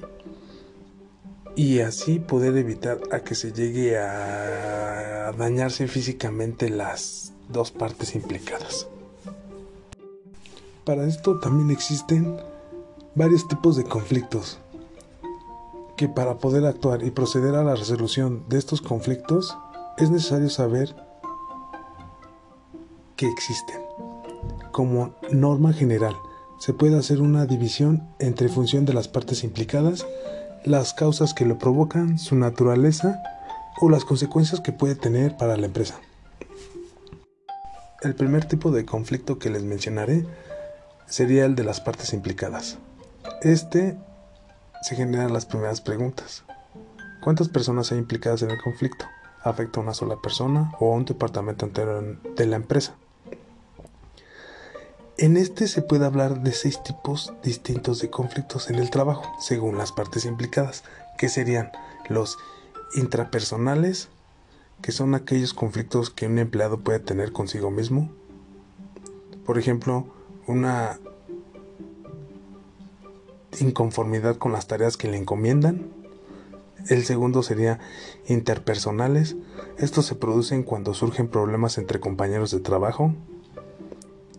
y 1.54 1.80
así 1.80 2.18
poder 2.18 2.56
evitar 2.56 2.99
a 3.11 3.21
que 3.21 3.35
se 3.35 3.52
llegue 3.52 3.99
a 3.99 5.32
dañarse 5.38 5.87
físicamente 5.88 6.68
las 6.71 7.32
dos 7.49 7.71
partes 7.71 8.14
implicadas. 8.14 8.88
Para 10.85 11.06
esto 11.06 11.38
también 11.38 11.71
existen 11.71 12.37
varios 13.14 13.47
tipos 13.47 13.76
de 13.76 13.85
conflictos, 13.85 14.59
que 15.97 16.09
para 16.09 16.38
poder 16.38 16.66
actuar 16.66 17.04
y 17.04 17.11
proceder 17.11 17.54
a 17.54 17.62
la 17.62 17.76
resolución 17.76 18.44
de 18.49 18.59
estos 18.59 18.80
conflictos 18.80 19.56
es 19.99 20.11
necesario 20.11 20.50
saber 20.50 20.97
que 23.14 23.28
existen. 23.28 23.82
Como 24.73 25.14
norma 25.31 25.75
general, 25.75 26.17
se 26.59 26.73
puede 26.73 26.99
hacer 26.99 27.21
una 27.21 27.45
división 27.45 28.09
entre 28.19 28.49
función 28.49 28.87
de 28.87 28.95
las 28.95 29.07
partes 29.07 29.45
implicadas, 29.45 30.07
las 30.64 30.95
causas 30.95 31.35
que 31.35 31.45
lo 31.45 31.59
provocan, 31.59 32.19
su 32.19 32.37
naturaleza 32.37 33.23
o 33.81 33.91
las 33.91 34.07
consecuencias 34.07 34.62
que 34.62 34.73
puede 34.73 34.95
tener 34.95 35.37
para 35.37 35.59
la 35.59 35.67
empresa. 35.67 36.00
El 38.00 38.14
primer 38.14 38.47
tipo 38.47 38.71
de 38.71 38.87
conflicto 38.87 39.38
que 39.38 39.50
les 39.50 39.62
mencionaré 39.62 40.25
sería 41.07 41.45
el 41.45 41.55
de 41.55 41.64
las 41.64 41.81
partes 41.83 42.14
implicadas. 42.14 42.79
Este 43.43 43.99
se 44.83 44.97
generan 44.97 45.35
las 45.35 45.45
primeras 45.45 45.83
preguntas. 45.83 46.45
¿Cuántas 47.23 47.49
personas 47.49 47.93
hay 47.93 47.99
implicadas 47.99 48.43
en 48.43 48.50
el 48.50 48.61
conflicto? 48.62 49.05
¿Afecta 49.43 49.81
a 49.81 49.83
una 49.83 49.95
sola 49.95 50.17
persona 50.23 50.73
o 50.81 50.95
a 50.95 50.97
un 50.97 51.05
departamento 51.05 51.67
entero 51.67 52.02
de 52.35 52.47
la 52.47 52.57
empresa? 52.57 52.95
En 55.23 55.37
este 55.37 55.69
se 55.69 55.83
puede 55.83 56.05
hablar 56.05 56.43
de 56.43 56.50
seis 56.50 56.83
tipos 56.83 57.33
distintos 57.45 58.00
de 58.00 58.11
conflictos 58.11 58.71
en 58.71 58.75
el 58.75 58.91
trabajo, 58.91 59.23
según 59.38 59.79
las 59.79 59.93
partes 59.93 60.25
implicadas, 60.25 60.83
que 61.17 61.29
serían 61.29 61.71
los 62.09 62.38
intrapersonales, 62.97 64.09
que 64.81 64.91
son 64.91 65.14
aquellos 65.14 65.55
conflictos 65.55 66.11
que 66.11 66.26
un 66.26 66.41
empleado 66.41 66.81
puede 66.81 66.99
tener 66.99 67.31
consigo 67.31 67.71
mismo. 67.71 68.11
Por 69.47 69.61
ejemplo, 69.61 70.09
una 70.49 70.99
inconformidad 73.61 74.38
con 74.38 74.50
las 74.50 74.67
tareas 74.67 74.97
que 74.97 75.07
le 75.07 75.19
encomiendan. 75.19 75.87
El 76.88 77.05
segundo 77.05 77.45
sería 77.45 77.79
interpersonales. 78.26 79.37
Estos 79.79 80.05
se 80.05 80.17
producen 80.17 80.64
cuando 80.64 80.95
surgen 80.95 81.29
problemas 81.29 81.79
entre 81.79 82.00
compañeros 82.00 82.50
de 82.50 82.59
trabajo. 82.59 83.14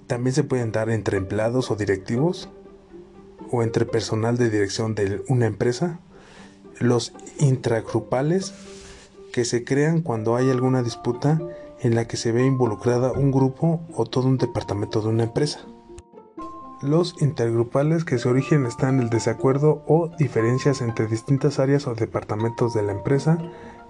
También 0.08 0.34
se 0.34 0.44
pueden 0.44 0.72
dar 0.72 0.90
entre 0.90 1.18
empleados 1.18 1.72
o 1.72 1.76
directivos 1.76 2.50
o 3.52 3.64
entre 3.64 3.86
personal 3.86 4.38
de 4.38 4.50
dirección 4.50 4.96
de 4.96 5.24
una 5.28 5.46
empresa. 5.46 6.00
Los 6.80 7.14
intragrupales 7.40 8.54
que 9.32 9.46
se 9.46 9.64
crean 9.64 10.02
cuando 10.02 10.36
hay 10.36 10.50
alguna 10.50 10.84
disputa 10.84 11.40
en 11.82 11.96
la 11.96 12.08
que 12.08 12.18
se 12.18 12.32
ve 12.32 12.46
involucrada 12.46 13.12
un 13.12 13.32
grupo 13.32 13.82
o 13.94 14.06
todo 14.06 14.28
un 14.28 14.38
departamento 14.38 15.02
de 15.02 15.10
una 15.10 15.24
empresa. 15.24 15.60
Los 16.82 17.22
intergrupales 17.22 18.04
que 18.04 18.18
su 18.18 18.30
origen 18.30 18.66
está 18.66 18.90
en 18.90 19.00
el 19.00 19.10
desacuerdo 19.10 19.84
o 19.88 20.10
diferencias 20.18 20.82
entre 20.82 21.08
distintas 21.08 21.60
áreas 21.60 21.88
o 21.88 21.96
departamentos 21.96 22.74
de 22.74 22.84
la 22.84 22.92
empresa. 22.92 23.38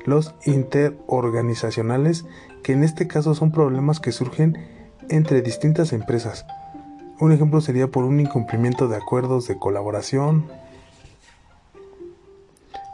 Los 0.05 0.36
interorganizacionales 0.46 2.25
que 2.62 2.74
en 2.74 2.84
este 2.84 3.08
caso 3.08 3.34
son 3.34 3.51
problemas 3.51 4.00
que 4.00 4.12
surgen 4.12 4.58
entre 5.10 5.41
distintas 5.41 5.93
empresas. 5.93 6.45
Un 7.19 7.31
ejemplo 7.31 7.62
sería 7.62 7.88
por 7.88 8.03
un 8.03 8.19
incumplimiento 8.19 8.88
de 8.88 8.98
acuerdos 8.98 9.48
de 9.48 9.57
colaboración. 9.57 10.45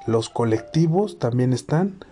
Los 0.05 0.29
colectivos 0.29 1.19
también 1.19 1.53
están, 1.53 2.03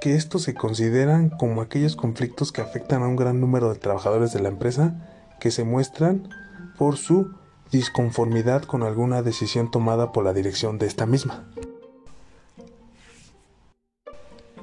que 0.00 0.14
estos 0.14 0.42
se 0.42 0.54
consideran 0.54 1.28
como 1.30 1.60
aquellos 1.60 1.94
conflictos 1.94 2.52
que 2.52 2.62
afectan 2.62 3.02
a 3.02 3.08
un 3.08 3.16
gran 3.16 3.40
número 3.40 3.72
de 3.72 3.78
trabajadores 3.78 4.32
de 4.32 4.40
la 4.40 4.48
empresa 4.48 4.94
que 5.40 5.50
se 5.50 5.64
muestran 5.64 6.28
por 6.78 6.96
su 6.96 7.32
disconformidad 7.70 8.62
con 8.62 8.82
alguna 8.82 9.22
decisión 9.22 9.70
tomada 9.70 10.12
por 10.12 10.24
la 10.24 10.32
dirección 10.32 10.78
de 10.78 10.86
esta 10.86 11.06
misma. 11.06 11.48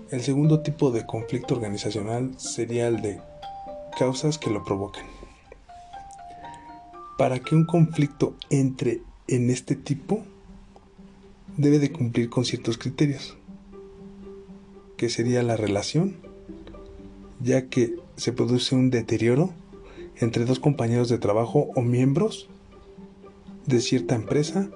El 0.09 0.21
segundo 0.21 0.61
tipo 0.61 0.91
de 0.91 1.05
conflicto 1.05 1.53
organizacional 1.55 2.31
sería 2.39 2.87
el 2.87 3.01
de 3.01 3.21
causas 3.97 4.37
que 4.37 4.49
lo 4.49 4.63
provoquen. 4.63 5.05
Para 7.17 7.39
que 7.39 7.55
un 7.55 7.65
conflicto 7.65 8.35
entre 8.49 9.01
en 9.27 9.49
este 9.49 9.75
tipo, 9.75 10.23
debe 11.57 11.79
de 11.79 11.91
cumplir 11.91 12.29
con 12.29 12.45
ciertos 12.45 12.77
criterios, 12.77 13.37
que 14.95 15.09
sería 15.09 15.41
la 15.43 15.57
relación, 15.57 16.15
ya 17.39 17.67
que 17.67 17.95
se 18.15 18.31
produce 18.31 18.75
un 18.75 18.89
deterioro 18.89 19.51
entre 20.15 20.45
dos 20.45 20.59
compañeros 20.59 21.09
de 21.09 21.17
trabajo 21.17 21.69
o 21.75 21.81
miembros 21.81 22.49
de 23.65 23.81
cierta 23.81 24.15
empresa 24.15 24.69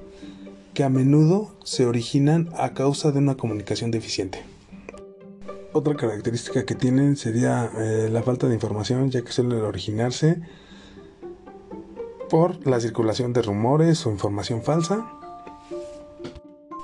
que 0.73 0.83
a 0.83 0.89
menudo 0.89 1.55
se 1.63 1.85
originan 1.85 2.49
a 2.57 2.73
causa 2.73 3.11
de 3.11 3.19
una 3.19 3.35
comunicación 3.35 3.91
deficiente. 3.91 4.50
Otra 5.73 5.95
característica 5.95 6.65
que 6.65 6.75
tienen 6.75 7.15
sería 7.15 7.71
eh, 7.77 8.09
la 8.11 8.21
falta 8.23 8.47
de 8.47 8.55
información, 8.55 9.09
ya 9.09 9.21
que 9.21 9.31
suelen 9.31 9.61
originarse 9.61 10.41
por 12.29 12.67
la 12.67 12.81
circulación 12.81 13.31
de 13.31 13.41
rumores 13.41 14.05
o 14.05 14.11
información 14.11 14.63
falsa. 14.63 15.05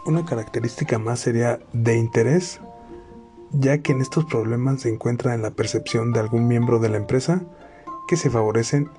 Una 0.05 0.23
característica 0.23 0.99
más 0.99 1.19
sería 1.19 1.59
de 1.73 1.97
interés, 1.97 2.61
ya 3.51 3.79
que 3.79 3.91
en 3.91 3.99
estos 3.99 4.23
problemas 4.23 4.81
se 4.81 4.89
encuentra 4.89 5.33
en 5.33 5.41
la 5.41 5.51
percepción 5.51 6.13
de 6.13 6.21
algún 6.21 6.47
miembro 6.47 6.79
de 6.79 6.87
la 6.87 6.97
empresa 6.97 7.41
que 8.07 8.15
se 8.15 8.29
favorecen 8.29 8.89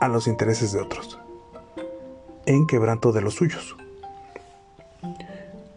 a 0.00 0.06
los 0.06 0.28
intereses 0.28 0.70
de 0.70 0.80
otros, 0.80 1.18
en 2.46 2.64
quebranto 2.68 3.10
de 3.10 3.22
los 3.22 3.34
suyos. 3.34 3.76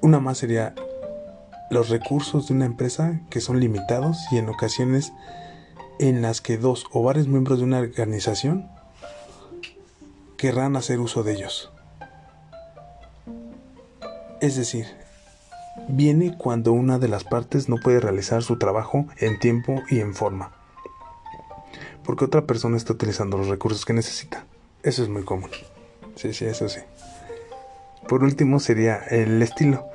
Una 0.01 0.19
más 0.19 0.37
sería 0.37 0.75
los 1.71 1.89
recursos 1.89 2.47
de 2.47 2.53
una 2.53 2.65
empresa 2.65 3.21
que 3.31 3.41
son 3.41 3.59
limitados 3.59 4.19
y 4.31 4.37
en 4.37 4.49
ocasiones 4.49 5.11
en 5.97 6.21
las 6.21 6.41
que 6.41 6.57
dos 6.57 6.85
o 6.91 7.01
varios 7.01 7.27
miembros 7.27 7.57
de 7.57 7.65
una 7.65 7.79
organización 7.79 8.69
querrán 10.37 10.75
hacer 10.75 10.99
uso 10.99 11.23
de 11.23 11.33
ellos. 11.33 11.71
Es 14.39 14.55
decir, 14.55 14.85
viene 15.87 16.37
cuando 16.37 16.73
una 16.73 16.99
de 16.99 17.07
las 17.07 17.23
partes 17.23 17.69
no 17.69 17.77
puede 17.77 17.99
realizar 17.99 18.43
su 18.43 18.59
trabajo 18.59 19.07
en 19.17 19.39
tiempo 19.39 19.81
y 19.89 19.99
en 19.99 20.13
forma 20.13 20.51
porque 22.03 22.25
otra 22.25 22.45
persona 22.45 22.77
está 22.77 22.93
utilizando 22.93 23.37
los 23.37 23.47
recursos 23.47 23.85
que 23.85 23.93
necesita. 23.93 24.45
Eso 24.83 25.03
es 25.03 25.09
muy 25.09 25.23
común. 25.23 25.49
Sí, 26.15 26.33
sí, 26.33 26.45
eso 26.45 26.67
sí. 26.67 26.81
Por 28.07 28.23
último 28.23 28.59
sería 28.59 28.97
el 28.97 29.41
estilo, 29.41 29.87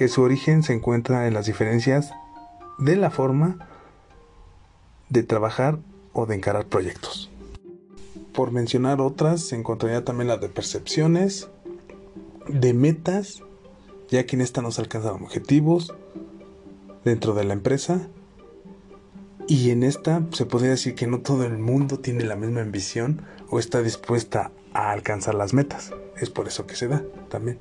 que 0.00 0.08
su 0.08 0.22
origen 0.22 0.62
se 0.62 0.72
encuentra 0.72 1.28
en 1.28 1.34
las 1.34 1.44
diferencias 1.44 2.14
de 2.78 2.96
la 2.96 3.10
forma 3.10 3.68
de 5.10 5.22
trabajar 5.22 5.78
o 6.14 6.24
de 6.24 6.36
encarar 6.36 6.64
proyectos. 6.64 7.28
Por 8.32 8.50
mencionar 8.50 9.02
otras, 9.02 9.42
se 9.42 9.56
encontraría 9.56 10.02
también 10.02 10.28
la 10.28 10.38
de 10.38 10.48
percepciones, 10.48 11.50
de 12.48 12.72
metas, 12.72 13.42
ya 14.08 14.24
que 14.24 14.36
en 14.36 14.40
esta 14.40 14.62
no 14.62 14.70
se 14.70 14.80
alcanzan 14.80 15.22
objetivos 15.22 15.92
dentro 17.04 17.34
de 17.34 17.44
la 17.44 17.52
empresa, 17.52 18.08
y 19.48 19.68
en 19.68 19.82
esta 19.82 20.22
se 20.32 20.46
podría 20.46 20.70
decir 20.70 20.94
que 20.94 21.08
no 21.08 21.20
todo 21.20 21.44
el 21.44 21.58
mundo 21.58 21.98
tiene 21.98 22.24
la 22.24 22.36
misma 22.36 22.62
ambición 22.62 23.20
o 23.50 23.58
está 23.58 23.82
dispuesta 23.82 24.50
a 24.72 24.92
alcanzar 24.92 25.34
las 25.34 25.52
metas. 25.52 25.92
Es 26.16 26.30
por 26.30 26.48
eso 26.48 26.66
que 26.66 26.74
se 26.74 26.88
da 26.88 27.02
también. 27.28 27.58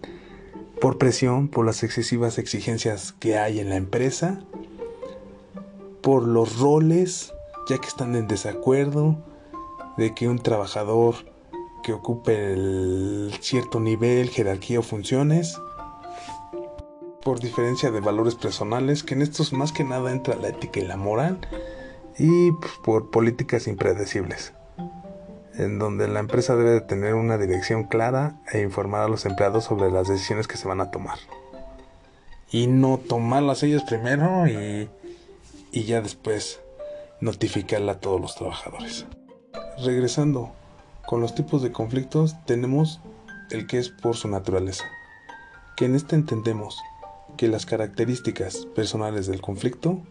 Por 0.81 0.97
presión, 0.97 1.49
por 1.49 1.65
las 1.65 1.83
excesivas 1.83 2.37
exigencias 2.37 3.11
que 3.11 3.37
hay 3.37 3.59
en 3.59 3.69
la 3.69 3.75
empresa, 3.75 4.41
por 6.01 6.25
los 6.25 6.57
roles, 6.59 7.33
ya 7.67 7.77
que 7.79 7.87
están 7.87 8.15
en 8.15 8.27
desacuerdo, 8.27 9.17
de 9.97 10.13
que 10.15 10.29
un 10.29 10.39
trabajador 10.39 11.15
que 11.83 11.93
ocupe 11.93 12.53
el 12.53 13.33
cierto 13.41 13.79
nivel, 13.79 14.29
jerarquía 14.29 14.79
o 14.79 14.83
funciones, 14.83 15.57
por 17.23 17.39
diferencia 17.39 17.91
de 17.91 17.99
valores 17.99 18.35
personales, 18.35 19.03
que 19.03 19.13
en 19.13 19.21
estos 19.21 19.51
más 19.51 19.71
que 19.71 19.83
nada 19.83 20.11
entra 20.11 20.35
la 20.35 20.49
ética 20.49 20.79
y 20.79 20.85
la 20.85 20.97
moral, 20.97 21.39
y 22.17 22.51
pues, 22.53 22.73
por 22.83 23.09
políticas 23.11 23.67
impredecibles, 23.67 24.53
en 25.59 25.77
donde 25.77 26.07
la 26.07 26.21
empresa 26.21 26.55
debe 26.55 26.71
de 26.71 26.81
tener 26.81 27.15
una 27.15 27.37
dirección 27.37 27.83
clara 27.83 28.41
e 28.51 28.61
informar 28.61 29.01
a 29.01 29.09
los 29.09 29.25
empleados 29.25 29.65
sobre 29.65 29.91
las 29.91 30.07
decisiones 30.07 30.47
que 30.47 30.57
se 30.57 30.67
van 30.67 30.79
a 30.79 30.89
tomar. 30.89 31.19
Y 32.49 32.67
no 32.67 32.97
tomarlas 32.97 33.61
ellos 33.63 33.83
primero 33.83 34.47
y, 34.47 34.89
y 35.71 35.83
ya 35.83 36.01
después 36.01 36.61
notificarla 37.19 37.93
a 37.93 37.99
todos 37.99 38.21
los 38.21 38.35
trabajadores. 38.35 39.05
Regresando 39.83 40.51
con 41.05 41.19
los 41.21 41.35
tipos 41.35 41.61
de 41.61 41.71
conflictos, 41.71 42.35
tenemos 42.45 43.01
el 43.51 43.67
que 43.67 43.79
es 43.79 43.89
por 43.89 44.15
su 44.15 44.29
naturaleza, 44.29 44.85
que 45.75 45.85
en 45.85 45.95
este 45.95 46.15
entendemos 46.15 46.81
que 47.35 47.49
las 47.49 47.65
características 47.65 48.65
personales 48.75 49.27
del 49.27 49.41
conflicto 49.41 50.01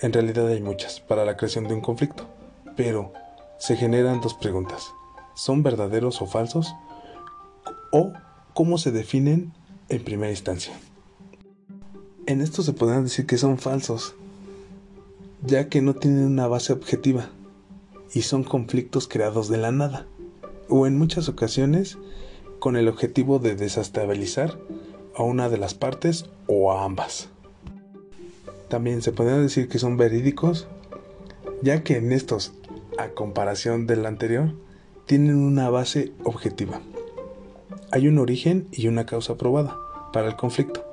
en 0.00 0.12
realidad 0.12 0.48
hay 0.48 0.60
muchas 0.60 1.00
para 1.00 1.24
la 1.24 1.36
creación 1.36 1.68
de 1.68 1.74
un 1.74 1.80
conflicto, 1.80 2.26
pero 2.76 3.12
se 3.60 3.76
generan 3.76 4.20
dos 4.20 4.34
preguntas. 4.34 4.92
¿Son 5.34 5.62
verdaderos 5.62 6.20
o 6.20 6.26
falsos? 6.26 6.74
¿O 7.92 8.12
cómo 8.54 8.76
se 8.76 8.90
definen 8.90 9.52
en 9.88 10.04
primera 10.04 10.30
instancia. 10.30 10.72
En 12.26 12.40
esto 12.40 12.62
se 12.62 12.72
podrán 12.72 13.04
decir 13.04 13.26
que 13.26 13.38
son 13.38 13.58
falsos, 13.58 14.14
ya 15.44 15.68
que 15.68 15.82
no 15.82 15.94
tienen 15.94 16.26
una 16.26 16.46
base 16.46 16.72
objetiva 16.72 17.28
y 18.12 18.22
son 18.22 18.44
conflictos 18.44 19.08
creados 19.08 19.48
de 19.48 19.58
la 19.58 19.72
nada, 19.72 20.06
o 20.68 20.86
en 20.86 20.98
muchas 20.98 21.28
ocasiones 21.28 21.98
con 22.60 22.76
el 22.76 22.88
objetivo 22.88 23.38
de 23.38 23.56
desestabilizar 23.56 24.58
a 25.16 25.22
una 25.22 25.48
de 25.48 25.58
las 25.58 25.74
partes 25.74 26.26
o 26.46 26.72
a 26.72 26.84
ambas. 26.84 27.28
También 28.68 29.02
se 29.02 29.12
podría 29.12 29.38
decir 29.38 29.68
que 29.68 29.80
son 29.80 29.96
verídicos, 29.96 30.68
ya 31.62 31.82
que 31.82 31.96
en 31.96 32.12
estos, 32.12 32.52
a 33.02 33.14
comparación 33.14 33.86
del 33.86 34.06
anterior, 34.06 34.54
tienen 35.06 35.36
una 35.36 35.70
base 35.70 36.12
objetiva. 36.24 36.80
Hay 37.90 38.06
un 38.06 38.18
origen 38.18 38.68
y 38.70 38.88
una 38.88 39.06
causa 39.06 39.36
probada 39.36 39.76
para 40.12 40.28
el 40.28 40.36
conflicto, 40.36 40.84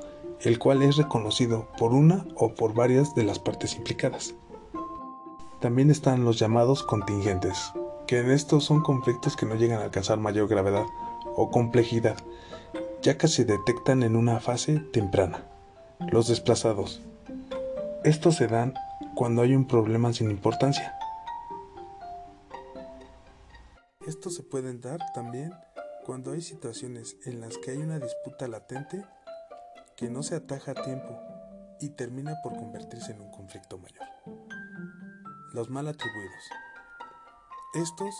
el 0.41 0.59
cual 0.59 0.81
es 0.81 0.97
reconocido 0.97 1.67
por 1.77 1.93
una 1.93 2.25
o 2.35 2.55
por 2.55 2.73
varias 2.73 3.13
de 3.15 3.23
las 3.23 3.39
partes 3.39 3.75
implicadas. 3.75 4.35
También 5.61 5.89
están 5.89 6.23
los 6.23 6.39
llamados 6.39 6.83
contingentes, 6.83 7.73
que 8.07 8.19
en 8.19 8.31
estos 8.31 8.63
son 8.63 8.81
conflictos 8.81 9.35
que 9.35 9.45
no 9.45 9.55
llegan 9.55 9.81
a 9.81 9.85
alcanzar 9.85 10.19
mayor 10.19 10.47
gravedad 10.47 10.85
o 11.35 11.51
complejidad, 11.51 12.17
ya 13.01 13.17
que 13.17 13.27
se 13.27 13.45
detectan 13.45 14.03
en 14.03 14.15
una 14.15 14.39
fase 14.39 14.79
temprana. 14.93 15.43
Los 16.11 16.27
desplazados. 16.27 17.01
Estos 18.03 18.35
se 18.35 18.47
dan 18.47 18.73
cuando 19.15 19.41
hay 19.41 19.55
un 19.55 19.65
problema 19.65 20.13
sin 20.13 20.29
importancia. 20.29 20.93
Estos 24.07 24.35
se 24.35 24.43
pueden 24.43 24.81
dar 24.81 24.99
también 25.13 25.53
cuando 26.05 26.31
hay 26.31 26.41
situaciones 26.41 27.17
en 27.25 27.41
las 27.41 27.57
que 27.57 27.71
hay 27.71 27.77
una 27.77 27.99
disputa 27.99 28.47
latente 28.47 29.05
que 29.95 30.09
no 30.09 30.23
se 30.23 30.35
ataja 30.35 30.71
a 30.71 30.83
tiempo 30.83 31.19
y 31.79 31.89
termina 31.89 32.33
por 32.41 32.55
convertirse 32.55 33.11
en 33.11 33.21
un 33.21 33.31
conflicto 33.31 33.77
mayor 33.77 34.07
los 35.53 35.69
mal 35.69 35.87
atribuidos. 35.87 36.43
Estos 37.73 38.15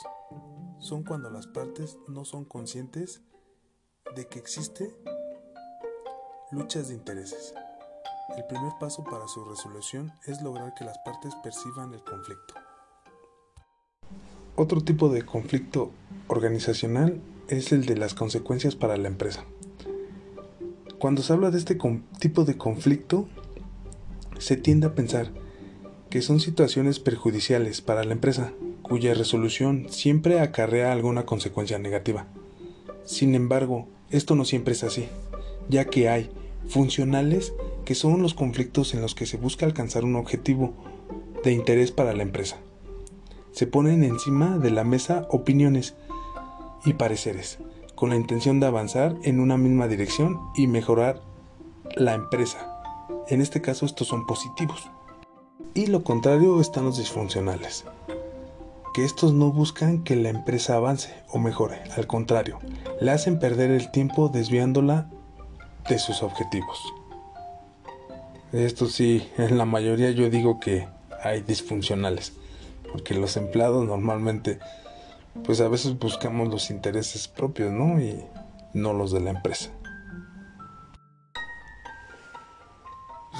son 0.80 1.04
cuando 1.04 1.30
las 1.30 1.48
partes 1.48 1.98
no 2.08 2.26
son 2.26 2.46
conscientes 2.46 3.22
de 4.16 4.28
que 4.28 4.40
existe 4.40 4.96
luchas 6.52 6.88
de 6.88 6.96
intereses. 6.96 7.54
El 8.36 8.46
primer 8.46 8.74
paso 8.80 9.04
para 9.04 9.28
su 9.28 9.44
resolución 9.46 10.12
es 10.26 10.42
lograr 10.42 10.74
que 10.74 10.86
las 10.86 10.98
partes 11.00 11.34
perciban 11.44 11.94
el 11.94 12.04
conflicto. 12.04 12.67
Otro 14.60 14.82
tipo 14.82 15.10
de 15.10 15.22
conflicto 15.22 15.92
organizacional 16.26 17.22
es 17.48 17.72
el 17.72 17.86
de 17.86 17.96
las 17.96 18.16
consecuencias 18.16 18.76
para 18.76 18.98
la 18.98 19.08
empresa. 19.08 19.46
Cuando 20.98 21.22
se 21.22 21.32
habla 21.32 21.52
de 21.52 21.60
este 21.60 21.78
tipo 22.18 22.44
de 22.44 22.58
conflicto, 22.58 23.28
se 24.40 24.58
tiende 24.58 24.88
a 24.88 24.96
pensar 24.96 25.30
que 26.10 26.24
son 26.24 26.40
situaciones 26.40 27.00
perjudiciales 27.00 27.82
para 27.82 28.04
la 28.04 28.14
empresa, 28.14 28.52
cuya 28.82 29.14
resolución 29.14 29.86
siempre 29.90 30.40
acarrea 30.40 30.92
alguna 30.92 31.28
consecuencia 31.28 31.78
negativa. 31.78 32.26
Sin 33.06 33.36
embargo, 33.36 33.88
esto 34.10 34.34
no 34.34 34.44
siempre 34.44 34.74
es 34.74 34.84
así, 34.84 35.08
ya 35.70 35.86
que 35.86 36.10
hay 36.10 36.32
funcionales 36.68 37.54
que 37.86 37.94
son 37.94 38.24
los 38.24 38.34
conflictos 38.34 38.96
en 38.96 39.02
los 39.02 39.14
que 39.14 39.28
se 39.28 39.38
busca 39.38 39.68
alcanzar 39.68 40.04
un 40.04 40.16
objetivo 40.16 40.74
de 41.44 41.52
interés 41.52 41.92
para 41.92 42.14
la 42.14 42.24
empresa. 42.24 42.58
Se 43.58 43.66
ponen 43.66 44.04
encima 44.04 44.60
de 44.60 44.70
la 44.70 44.84
mesa 44.84 45.26
opiniones 45.32 45.96
y 46.86 46.94
pareceres, 46.94 47.58
con 47.96 48.12
la 48.12 48.16
intención 48.16 48.60
de 48.60 48.68
avanzar 48.68 49.16
en 49.24 49.40
una 49.40 49.58
misma 49.58 49.88
dirección 49.88 50.40
y 50.56 50.68
mejorar 50.68 51.24
la 51.96 52.14
empresa. 52.14 52.80
En 53.30 53.42
este 53.42 53.60
caso 53.60 53.88
estos 53.88 54.10
son 54.10 54.28
positivos. 54.28 54.92
Y 55.74 55.88
lo 55.88 56.04
contrario 56.04 56.62
están 56.62 56.86
los 56.86 57.00
disfuncionales, 57.00 57.86
que 58.94 59.04
estos 59.04 59.34
no 59.34 59.52
buscan 59.52 60.04
que 60.04 60.16
la 60.16 60.30
empresa 60.30 60.76
avance 60.76 61.12
o 61.30 61.40
mejore, 61.40 61.82
al 61.98 62.06
contrario, 62.06 62.60
le 63.02 63.10
hacen 63.10 63.40
perder 63.40 63.72
el 63.72 63.90
tiempo 63.90 64.30
desviándola 64.30 65.10
de 65.90 65.98
sus 65.98 66.22
objetivos. 66.22 66.78
Esto 68.54 68.86
sí, 68.86 69.28
en 69.40 69.58
la 69.58 69.66
mayoría 69.66 70.12
yo 70.12 70.30
digo 70.30 70.60
que 70.60 70.88
hay 71.24 71.42
disfuncionales, 71.42 72.34
porque 72.92 73.14
los 73.14 73.38
empleados 73.38 73.86
normalmente, 73.86 74.60
pues 75.44 75.62
a 75.62 75.68
veces 75.68 75.98
buscamos 75.98 76.50
los 76.50 76.70
intereses 76.70 77.28
propios, 77.28 77.72
¿no? 77.72 78.02
Y 78.02 78.24
no 78.74 78.94
los 78.94 79.12
de 79.12 79.22
la 79.22 79.32
empresa. 79.32 79.72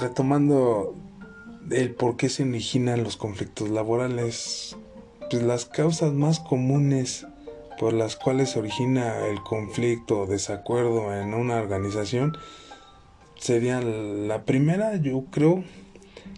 Retomando 0.00 0.94
el 1.70 1.94
por 1.94 2.16
qué 2.16 2.28
se 2.28 2.44
originan 2.44 3.02
los 3.02 3.16
conflictos 3.16 3.68
laborales. 3.70 4.76
Pues 5.30 5.42
las 5.42 5.66
causas 5.66 6.12
más 6.12 6.40
comunes 6.40 7.26
por 7.78 7.92
las 7.92 8.16
cuales 8.16 8.50
se 8.50 8.58
origina 8.58 9.26
el 9.26 9.40
conflicto 9.42 10.20
o 10.20 10.26
desacuerdo 10.26 11.14
en 11.14 11.34
una 11.34 11.56
organización 11.56 12.36
serían 13.36 14.26
la 14.26 14.44
primera, 14.44 14.96
yo 14.96 15.24
creo 15.30 15.62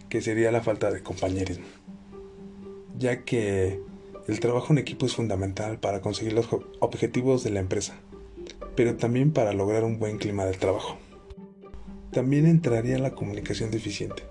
que 0.09 0.20
sería 0.20 0.53
la 0.53 0.61
falta 0.61 0.90
de 0.90 1.03
compañerismo, 1.03 1.64
ya 3.01 3.25
que 3.25 3.81
el 4.29 4.39
trabajo 4.39 4.73
en 4.73 4.79
equipo 4.79 5.07
es 5.07 5.17
fundamental 5.17 5.81
para 5.81 6.01
conseguir 6.01 6.35
los 6.35 6.47
objetivos 6.79 7.43
de 7.43 7.51
la 7.51 7.59
empresa, 7.59 7.97
pero 8.77 8.97
también 8.97 9.33
para 9.33 9.53
lograr 9.53 9.83
un 9.83 9.99
buen 9.99 10.19
clima 10.19 10.45
de 10.45 10.53
trabajo. 10.53 10.99
También 12.13 12.47
entraría 12.47 12.99
la 13.01 13.11
comunicación 13.11 13.73
deficiente 13.73 14.23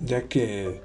ya 0.00 0.28
que 0.28 0.80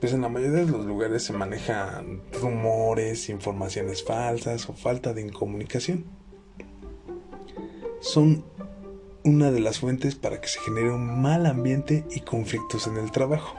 pues 0.00 0.14
en 0.14 0.22
la 0.22 0.28
mayoría 0.28 0.64
de 0.64 0.70
los 0.70 0.86
lugares 0.86 1.24
se 1.24 1.34
manejan 1.34 2.22
rumores, 2.40 3.28
informaciones 3.28 4.02
falsas 4.02 4.68
o 4.70 4.72
falta 4.72 5.12
de 5.12 5.20
incomunicación. 5.20 6.06
Son 8.00 8.42
una 9.24 9.50
de 9.50 9.60
las 9.60 9.80
fuentes 9.80 10.14
para 10.14 10.40
que 10.40 10.48
se 10.48 10.58
genere 10.60 10.90
un 10.90 11.20
mal 11.20 11.44
ambiente 11.44 12.06
y 12.12 12.20
conflictos 12.20 12.86
en 12.86 12.96
el 12.96 13.10
trabajo. 13.10 13.58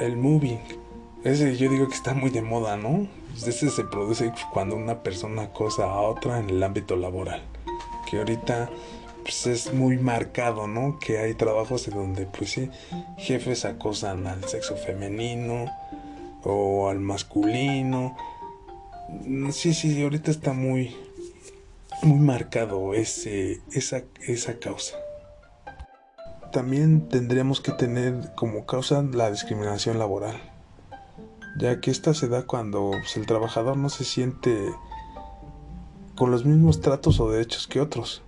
El 0.00 0.16
moving, 0.16 0.58
ese 1.24 1.56
yo 1.56 1.70
digo 1.70 1.86
que 1.88 1.94
está 1.94 2.14
muy 2.14 2.30
de 2.30 2.40
moda, 2.40 2.76
¿no? 2.76 3.06
Ese 3.36 3.68
se 3.70 3.84
produce 3.84 4.32
cuando 4.52 4.74
una 4.74 5.02
persona 5.02 5.42
acosa 5.42 5.84
a 5.84 6.00
otra 6.00 6.40
en 6.40 6.50
el 6.50 6.62
ámbito 6.62 6.96
laboral. 6.96 7.42
Que 8.10 8.18
ahorita 8.18 8.70
pues 9.22 9.46
es 9.46 9.74
muy 9.74 9.98
marcado, 9.98 10.66
¿no? 10.66 10.98
Que 10.98 11.18
hay 11.18 11.34
trabajos 11.34 11.86
en 11.88 11.94
donde 11.94 12.26
pues 12.26 12.52
sí, 12.52 12.70
jefes 13.18 13.64
acosan 13.66 14.26
al 14.26 14.42
sexo 14.44 14.76
femenino 14.76 15.66
o 16.42 16.88
al 16.88 17.00
masculino. 17.00 18.16
Sí, 19.52 19.74
sí, 19.74 20.02
ahorita 20.02 20.30
está 20.30 20.54
muy 20.54 20.96
muy 22.02 22.18
marcado 22.18 22.94
ese, 22.94 23.60
esa, 23.72 24.02
esa 24.26 24.58
causa. 24.58 24.96
También 26.52 27.08
tendríamos 27.08 27.60
que 27.60 27.72
tener 27.72 28.34
como 28.34 28.66
causa 28.66 29.02
la 29.02 29.30
discriminación 29.30 29.98
laboral, 29.98 30.36
ya 31.58 31.80
que 31.80 31.90
esta 31.90 32.14
se 32.14 32.28
da 32.28 32.42
cuando 32.44 32.90
pues, 32.90 33.16
el 33.16 33.26
trabajador 33.26 33.76
no 33.76 33.88
se 33.88 34.04
siente 34.04 34.74
con 36.16 36.30
los 36.30 36.44
mismos 36.44 36.80
tratos 36.80 37.20
o 37.20 37.30
derechos 37.30 37.66
que 37.66 37.80
otros 37.80 38.22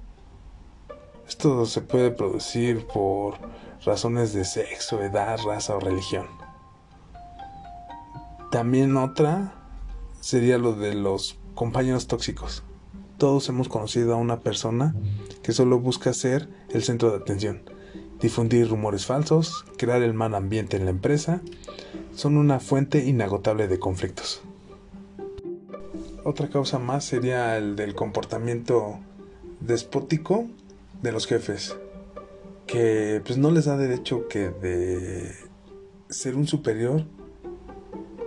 esto 1.33 1.65
se 1.65 1.81
puede 1.81 2.11
producir 2.11 2.87
por 2.87 3.37
razones 3.87 4.35
de 4.35 4.45
sexo, 4.45 5.03
edad, 5.03 5.41
raza 5.43 5.75
o 5.75 5.81
religión. 5.81 6.27
También 8.51 8.97
otra 8.99 9.55
sería 10.21 10.59
lo 10.59 10.75
de 10.75 10.95
los 10.95 11.39
compañeros 11.55 12.07
tóxicos. 12.07 12.65
Todos 13.17 13.49
hemos 13.49 13.69
conocido 13.69 14.13
a 14.13 14.19
una 14.19 14.41
persona 14.41 14.95
que 15.43 15.53
solo 15.53 15.81
busca 15.81 16.13
ser 16.13 16.51
el 16.69 16.83
centro 16.83 17.11
de 17.11 17.17
atención, 17.17 17.63
difundir 18.23 18.69
rumores 18.69 19.05
falsos, 19.05 19.67
crear 19.77 20.03
el 20.03 20.15
mal 20.15 20.35
ambiente 20.35 20.79
en 20.79 20.85
la 20.87 20.91
empresa, 20.93 21.43
son 22.15 22.39
una 22.39 22.61
fuente 22.61 23.05
inagotable 23.05 23.69
de 23.69 23.79
conflictos. 23.79 24.43
Otra 26.25 26.49
causa 26.49 26.79
más 26.79 27.05
sería 27.05 27.59
el 27.59 27.77
del 27.77 27.95
comportamiento 27.95 28.99
despótico 29.61 30.47
de 31.03 31.13
los 31.13 31.27
jefes 31.27 31.77
que 32.67 33.21
pues 33.27 33.39
no 33.39 33.51
les 33.51 33.67
da 33.67 33.77
derecho 33.77 34.29
que 34.29 34.49
de 34.49 35.31
ser 36.09 36.37
un 36.37 36.47
superior 36.47 37.05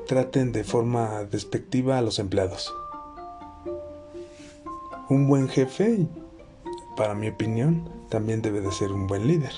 traten 0.07 0.51
de 0.51 0.63
forma 0.63 1.23
despectiva 1.23 1.97
a 1.97 2.01
los 2.01 2.19
empleados. 2.19 2.71
Un 5.09 5.27
buen 5.27 5.47
jefe, 5.49 6.05
para 6.95 7.15
mi 7.15 7.29
opinión, 7.29 7.89
también 8.09 8.41
debe 8.41 8.61
de 8.61 8.71
ser 8.71 8.91
un 8.91 9.07
buen 9.07 9.27
líder. 9.27 9.51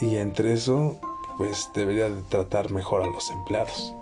Y 0.00 0.16
entre 0.16 0.52
eso, 0.52 0.98
pues 1.38 1.70
debería 1.74 2.08
de 2.08 2.22
tratar 2.22 2.70
mejor 2.70 3.02
a 3.02 3.06
los 3.06 3.30
empleados. 3.30 3.94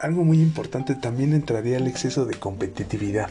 Algo 0.00 0.24
muy 0.24 0.40
importante 0.40 0.94
también 0.94 1.32
entraría 1.32 1.78
el 1.78 1.86
exceso 1.86 2.26
de 2.26 2.34
competitividad 2.34 3.30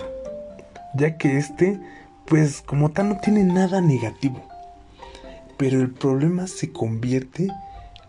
ya 0.94 1.18
que 1.18 1.38
este, 1.38 1.80
pues 2.26 2.62
como 2.62 2.92
tal, 2.92 3.10
no 3.10 3.18
tiene 3.18 3.44
nada 3.44 3.82
negativo. 3.82 4.42
Pero 5.58 5.82
el 5.82 5.92
problema 5.92 6.48
se 6.48 6.72
convierte 6.72 7.50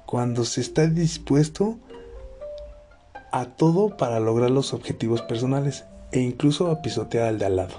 cuando 0.07 0.45
se 0.45 0.61
está 0.61 0.87
dispuesto 0.87 1.79
a 3.33 3.47
todo 3.47 3.97
para 3.97 4.21
lograr 4.21 4.51
los 4.51 4.73
objetivos 4.73 5.23
personales 5.23 5.85
e 6.13 6.21
incluso 6.21 6.71
a 6.71 6.83
pisotear 6.83 7.27
al 7.27 7.39
de 7.39 7.47
al 7.47 7.57
lado. 7.57 7.75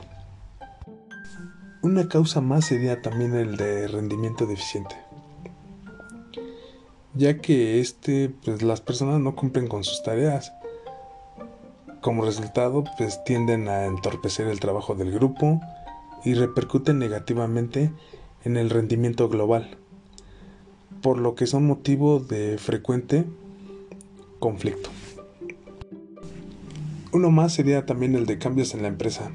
Una 1.86 2.10
causa 2.10 2.42
más 2.42 2.66
sería 2.66 3.04
también 3.04 3.36
el 3.36 3.58
de 3.58 3.88
rendimiento 3.88 4.48
deficiente, 4.48 4.96
ya 7.14 7.38
que 7.38 7.80
este, 7.80 8.32
pues 8.44 8.64
las 8.64 8.82
personas 8.82 9.20
no 9.20 9.36
cumplen 9.36 9.68
con 9.68 9.84
sus 9.84 10.02
tareas. 10.02 10.52
Como 12.02 12.26
resultado, 12.26 12.86
pues 12.98 13.24
tienden 13.24 13.68
a 13.68 13.86
entorpecer 13.86 14.48
el 14.48 14.60
trabajo 14.60 14.96
del 14.96 15.12
grupo 15.12 15.62
y 16.24 16.34
repercuten 16.34 16.98
negativamente 16.98 17.92
en 18.46 18.58
el 18.58 18.72
rendimiento 18.72 19.30
global, 19.30 19.78
por 21.04 21.20
lo 21.20 21.36
que 21.36 21.46
son 21.46 21.68
motivo 21.68 22.20
de 22.20 22.58
frecuente 22.58 23.26
conflicto. 24.40 24.90
Uno 27.14 27.30
más 27.30 27.54
sería 27.54 27.86
también 27.86 28.16
el 28.16 28.26
de 28.26 28.40
cambios 28.40 28.74
en 28.74 28.82
la 28.82 28.88
empresa, 28.88 29.32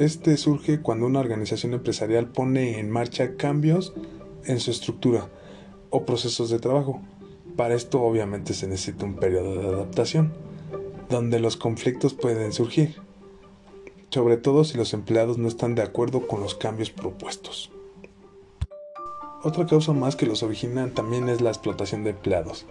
este 0.00 0.38
surge 0.38 0.80
cuando 0.80 1.04
una 1.04 1.20
organización 1.20 1.74
empresarial 1.74 2.26
pone 2.26 2.78
en 2.78 2.90
marcha 2.90 3.36
cambios 3.36 3.92
en 4.46 4.58
su 4.58 4.70
estructura 4.70 5.28
o 5.90 6.06
procesos 6.06 6.48
de 6.48 6.58
trabajo. 6.58 7.02
Para 7.54 7.74
esto 7.74 8.00
obviamente 8.00 8.54
se 8.54 8.66
necesita 8.66 9.04
un 9.04 9.16
periodo 9.16 9.60
de 9.60 9.68
adaptación, 9.68 10.32
donde 11.10 11.38
los 11.38 11.58
conflictos 11.58 12.14
pueden 12.14 12.54
surgir, 12.54 12.96
sobre 14.08 14.38
todo 14.38 14.64
si 14.64 14.78
los 14.78 14.94
empleados 14.94 15.36
no 15.36 15.48
están 15.48 15.74
de 15.74 15.82
acuerdo 15.82 16.26
con 16.26 16.40
los 16.40 16.54
cambios 16.54 16.90
propuestos. 16.90 17.70
Otra 19.42 19.66
causa 19.66 19.92
más 19.92 20.16
que 20.16 20.24
los 20.24 20.42
originan 20.42 20.94
también 20.94 21.28
es 21.28 21.42
la 21.42 21.50
explotación 21.50 22.04
de 22.04 22.10
empleados. 22.10 22.64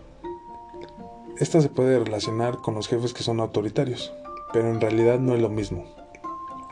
Esta 1.38 1.62
se 1.62 1.70
puede 1.70 2.00
relacionar 2.00 2.58
con 2.58 2.74
los 2.74 2.88
jefes 2.88 3.14
que 3.14 3.22
son 3.22 3.40
autoritarios, 3.40 4.12
pero 4.52 4.68
en 4.70 4.82
realidad 4.82 5.20
no 5.20 5.36
es 5.36 5.42
lo 5.42 5.50
mismo 5.50 5.99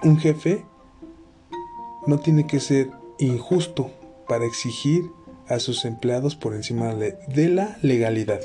un 0.03 0.17
jefe 0.17 0.65
no 2.05 2.19
tiene 2.19 2.47
que 2.47 2.59
ser 2.59 2.91
injusto 3.19 3.91
para 4.27 4.45
exigir 4.45 5.09
a 5.47 5.59
sus 5.59 5.85
empleados 5.85 6.35
por 6.35 6.53
encima 6.53 6.93
de 6.93 7.49
la 7.49 7.77
legalidad. 7.81 8.41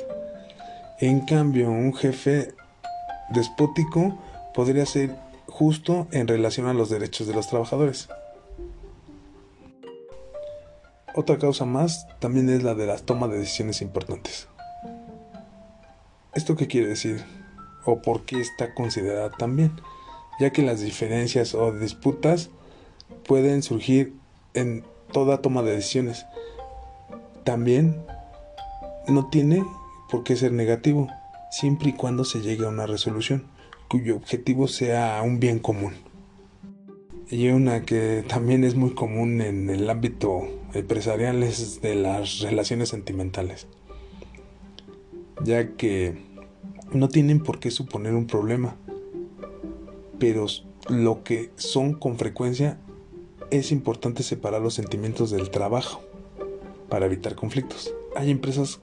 En 0.99 1.21
cambio, 1.21 1.69
un 1.69 1.93
jefe 1.93 2.53
despótico 3.29 4.17
podría 4.53 4.85
ser 4.85 5.15
justo 5.47 6.07
en 6.11 6.27
relación 6.27 6.67
a 6.67 6.73
los 6.73 6.89
derechos 6.89 7.27
de 7.27 7.33
los 7.33 7.47
trabajadores. 7.47 8.09
Otra 11.15 11.37
causa 11.37 11.65
más 11.65 12.07
también 12.19 12.49
es 12.49 12.63
la 12.63 12.73
de 12.73 12.87
la 12.87 12.97
toma 12.97 13.27
de 13.27 13.37
decisiones 13.37 13.81
importantes. 13.81 14.47
¿Esto 16.33 16.55
qué 16.55 16.67
quiere 16.67 16.87
decir? 16.87 17.23
¿O 17.85 18.01
por 18.01 18.25
qué 18.25 18.41
está 18.41 18.73
considerada 18.73 19.29
también? 19.29 19.73
Ya 20.39 20.51
que 20.51 20.61
las 20.61 20.81
diferencias 20.81 21.55
o 21.55 21.71
disputas 21.71 22.49
pueden 23.27 23.63
surgir 23.63 24.13
en 24.53 24.83
toda 25.11 25.41
toma 25.41 25.61
de 25.61 25.75
decisiones. 25.75 26.25
También 27.43 28.03
no 29.07 29.29
tiene 29.29 29.63
por 30.09 30.23
qué 30.23 30.35
ser 30.35 30.51
negativo, 30.51 31.09
siempre 31.51 31.89
y 31.89 31.93
cuando 31.93 32.23
se 32.25 32.41
llegue 32.41 32.65
a 32.65 32.69
una 32.69 32.85
resolución 32.85 33.45
cuyo 33.87 34.15
objetivo 34.15 34.67
sea 34.67 35.21
un 35.23 35.39
bien 35.39 35.59
común. 35.59 35.93
Y 37.29 37.49
una 37.49 37.83
que 37.83 38.23
también 38.27 38.63
es 38.63 38.75
muy 38.75 38.95
común 38.95 39.41
en 39.41 39.69
el 39.69 39.89
ámbito 39.89 40.47
empresarial 40.73 41.43
es 41.43 41.81
de 41.81 41.95
las 41.95 42.39
relaciones 42.39 42.89
sentimentales, 42.89 43.67
ya 45.43 45.75
que 45.75 46.17
no 46.91 47.07
tienen 47.09 47.41
por 47.41 47.59
qué 47.59 47.71
suponer 47.71 48.13
un 48.13 48.27
problema, 48.27 48.75
pero 50.23 50.45
lo 50.87 51.21
que 51.25 51.51
son 51.57 51.95
con 51.95 52.17
frecuencia 52.17 52.79
es 53.51 53.73
importante 53.73 54.23
separar 54.23 54.61
los 54.61 54.73
sentimientos 54.73 55.31
del 55.31 55.49
trabajo 55.49 56.01
para 56.87 57.07
evitar 57.07 57.35
conflictos. 57.35 57.93
Hay 58.15 58.31
empresas 58.31 58.79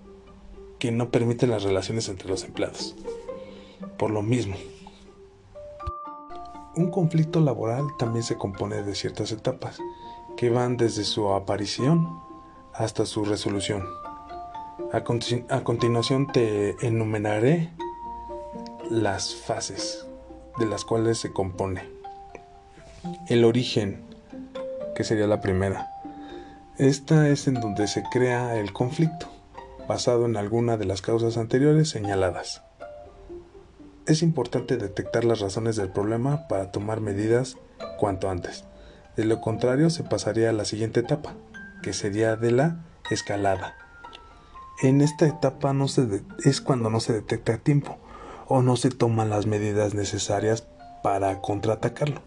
que 0.79 0.93
no 0.93 1.11
permiten 1.11 1.49
las 1.49 1.63
relaciones 1.63 2.11
entre 2.11 2.29
los 2.29 2.45
empleados. 2.45 2.95
Por 3.97 4.11
lo 4.11 4.21
mismo, 4.21 4.55
un 6.77 6.91
conflicto 6.91 7.41
laboral 7.41 7.87
también 7.99 8.23
se 8.23 8.37
compone 8.37 8.83
de 8.83 8.95
ciertas 8.95 9.33
etapas 9.33 9.79
que 10.37 10.51
van 10.51 10.77
desde 10.77 11.05
su 11.05 11.31
aparición 11.31 12.21
hasta 12.75 13.07
su 13.07 13.25
resolución. 13.25 13.87
A, 14.93 15.63
continuación 15.65 16.27
te 16.27 16.77
enumeraré 16.87 17.73
las 18.91 19.35
fases 19.35 20.07
de 20.59 20.67
las 20.67 20.85
cuales 20.85 21.19
se 21.19 21.33
compone. 21.33 21.89
El 23.29 23.45
origen, 23.45 24.03
que 24.95 25.05
sería 25.05 25.27
la 25.27 25.41
primera. 25.41 25.91
Esta 26.79 27.29
es 27.29 27.47
en 27.47 27.55
donde 27.55 27.87
se 27.87 28.03
crea 28.11 28.57
el 28.57 28.73
conflicto, 28.73 29.29
basado 29.89 30.27
en 30.27 30.37
alguna 30.37 30.77
de 30.77 30.87
las 30.87 31.03
causas 31.03 31.37
anteriores 31.37 31.89
señaladas. 31.89 32.63
Es 34.07 34.23
importante 34.23 34.77
detectar 34.77 35.25
las 35.25 35.41
razones 35.41 35.77
del 35.77 35.91
problema 35.91 36.49
para 36.49 36.73
tomar 36.73 37.01
medidas 37.01 37.57
cuanto 37.99 38.31
antes. 38.31 38.65
De 39.17 39.25
lo 39.25 39.41
contrario, 39.41 39.91
se 39.91 40.05
pasaría 40.05 40.51
a 40.51 40.55
la 40.55 40.65
siguiente 40.65 41.01
etapa, 41.01 41.35
que 41.83 41.93
sería 41.93 42.37
de 42.37 42.51
la 42.51 42.85
escalada. 43.11 43.77
En 44.83 45.01
esta 45.01 45.27
etapa 45.27 45.73
no 45.73 45.89
se 45.89 46.23
es 46.45 46.61
cuando 46.61 46.89
no 46.89 47.01
se 47.01 47.13
detecta 47.13 47.55
a 47.55 47.59
tiempo, 47.59 47.99
o 48.51 48.63
no 48.63 48.75
se 48.75 48.91
toman 48.91 49.31
las 49.31 49.47
medidas 49.47 49.95
necesarias 49.95 50.67
para 51.05 51.41
contraatacarlo. 51.41 52.21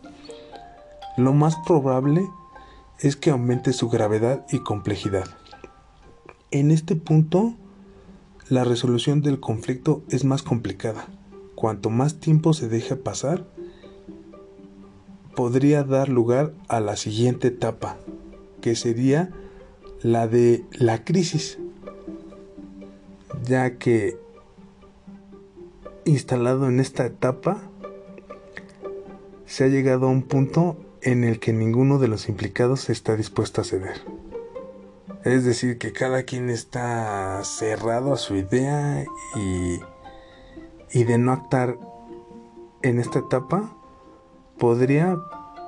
Lo 1.17 1.33
más 1.33 1.57
probable 1.67 2.25
es 2.99 3.17
que 3.17 3.29
aumente 3.29 3.73
su 3.73 3.89
gravedad 3.89 4.45
y 4.49 4.59
complejidad. 4.59 5.25
En 6.49 6.71
este 6.71 6.95
punto, 6.95 7.55
la 8.47 8.63
resolución 8.63 9.21
del 9.21 9.41
conflicto 9.41 10.01
es 10.09 10.23
más 10.23 10.43
complicada. 10.43 11.07
Cuanto 11.55 11.89
más 11.89 12.21
tiempo 12.21 12.53
se 12.53 12.69
deje 12.69 12.95
pasar, 12.95 13.45
podría 15.35 15.83
dar 15.83 16.07
lugar 16.07 16.53
a 16.69 16.79
la 16.79 16.95
siguiente 16.95 17.49
etapa, 17.49 17.97
que 18.61 18.77
sería 18.77 19.29
la 20.01 20.29
de 20.29 20.63
la 20.71 21.03
crisis, 21.03 21.59
ya 23.43 23.77
que 23.77 24.22
instalado 26.05 26.67
en 26.67 26.79
esta 26.79 27.05
etapa, 27.05 27.61
se 29.45 29.65
ha 29.65 29.67
llegado 29.67 30.07
a 30.07 30.09
un 30.09 30.23
punto 30.23 30.77
en 31.01 31.23
el 31.23 31.39
que 31.39 31.53
ninguno 31.53 31.99
de 31.99 32.07
los 32.07 32.29
implicados 32.29 32.89
está 32.89 33.15
dispuesto 33.15 33.61
a 33.61 33.63
ceder. 33.63 34.01
Es 35.23 35.45
decir, 35.45 35.77
que 35.77 35.93
cada 35.93 36.23
quien 36.23 36.49
está 36.49 37.41
cerrado 37.43 38.13
a 38.13 38.17
su 38.17 38.35
idea 38.35 39.05
y, 39.35 39.79
y 40.91 41.03
de 41.03 41.17
no 41.17 41.31
actuar 41.31 41.77
en 42.81 42.99
esta 42.99 43.19
etapa 43.19 43.73
podría 44.57 45.17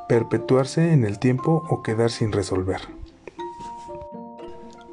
perpetuarse 0.08 0.92
en 0.92 1.06
el 1.06 1.20
tiempo 1.20 1.64
o 1.70 1.82
quedar 1.82 2.12
sin 2.12 2.32
resolver. 2.32 2.82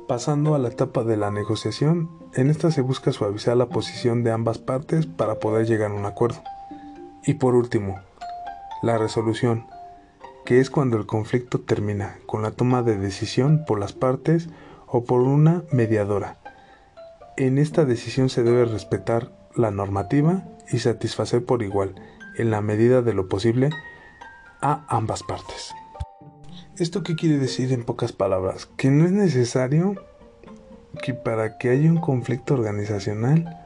Pasando 0.07 0.55
a 0.55 0.59
la 0.59 0.69
etapa 0.69 1.05
de 1.05 1.17
la 1.17 1.31
negociación, 1.31 2.22
en 2.35 2.51
esta 2.51 2.71
se 2.71 2.81
busca 2.81 3.13
suavizar 3.13 3.57
la 3.57 3.69
posición 3.69 4.25
de 4.25 4.31
ambas 4.31 4.59
partes 4.59 5.07
para 5.07 5.39
poder 5.39 5.67
llegar 5.67 5.91
a 5.91 5.95
un 5.95 6.07
acuerdo. 6.07 6.43
Y 7.25 7.35
por 7.35 7.55
último, 7.55 8.01
la 8.83 8.99
resolución, 8.99 9.67
que 10.45 10.59
es 10.59 10.71
cuando 10.71 10.97
el 10.97 11.07
conflicto 11.07 11.61
termina 11.61 12.17
con 12.27 12.43
la 12.43 12.51
toma 12.51 12.83
de 12.83 12.97
decisión 12.97 13.65
por 13.67 13.79
las 13.79 13.93
partes 13.93 14.49
o 14.87 15.05
por 15.05 15.21
una 15.21 15.63
mediadora. 15.71 16.39
En 17.37 17.59
esta 17.59 17.85
decisión 17.85 18.29
se 18.29 18.43
debe 18.43 18.65
respetar 18.65 19.33
la 19.55 19.71
normativa 19.71 20.45
y 20.71 20.79
satisfacer 20.79 21.45
por 21.45 21.63
igual, 21.63 21.95
en 22.39 22.51
la 22.51 22.61
medida 22.61 23.03
de 23.03 23.15
lo 23.15 23.29
posible, 23.29 23.71
a 24.61 24.85
ambas 24.89 25.23
partes. 25.23 25.73
¿Esto 26.79 27.03
qué 27.03 27.15
quiere 27.15 27.39
decir 27.39 27.73
en 27.73 27.85
pocas 27.85 28.13
palabras? 28.13 28.67
Que 28.77 28.91
no 28.91 29.05
es 29.05 29.13
necesario 29.13 29.95
que 31.01 31.15
para 31.15 31.59
que 31.59 31.71
haya 31.71 31.91
un 31.91 32.01
conflicto 32.01 32.55
organizacional 32.55 33.59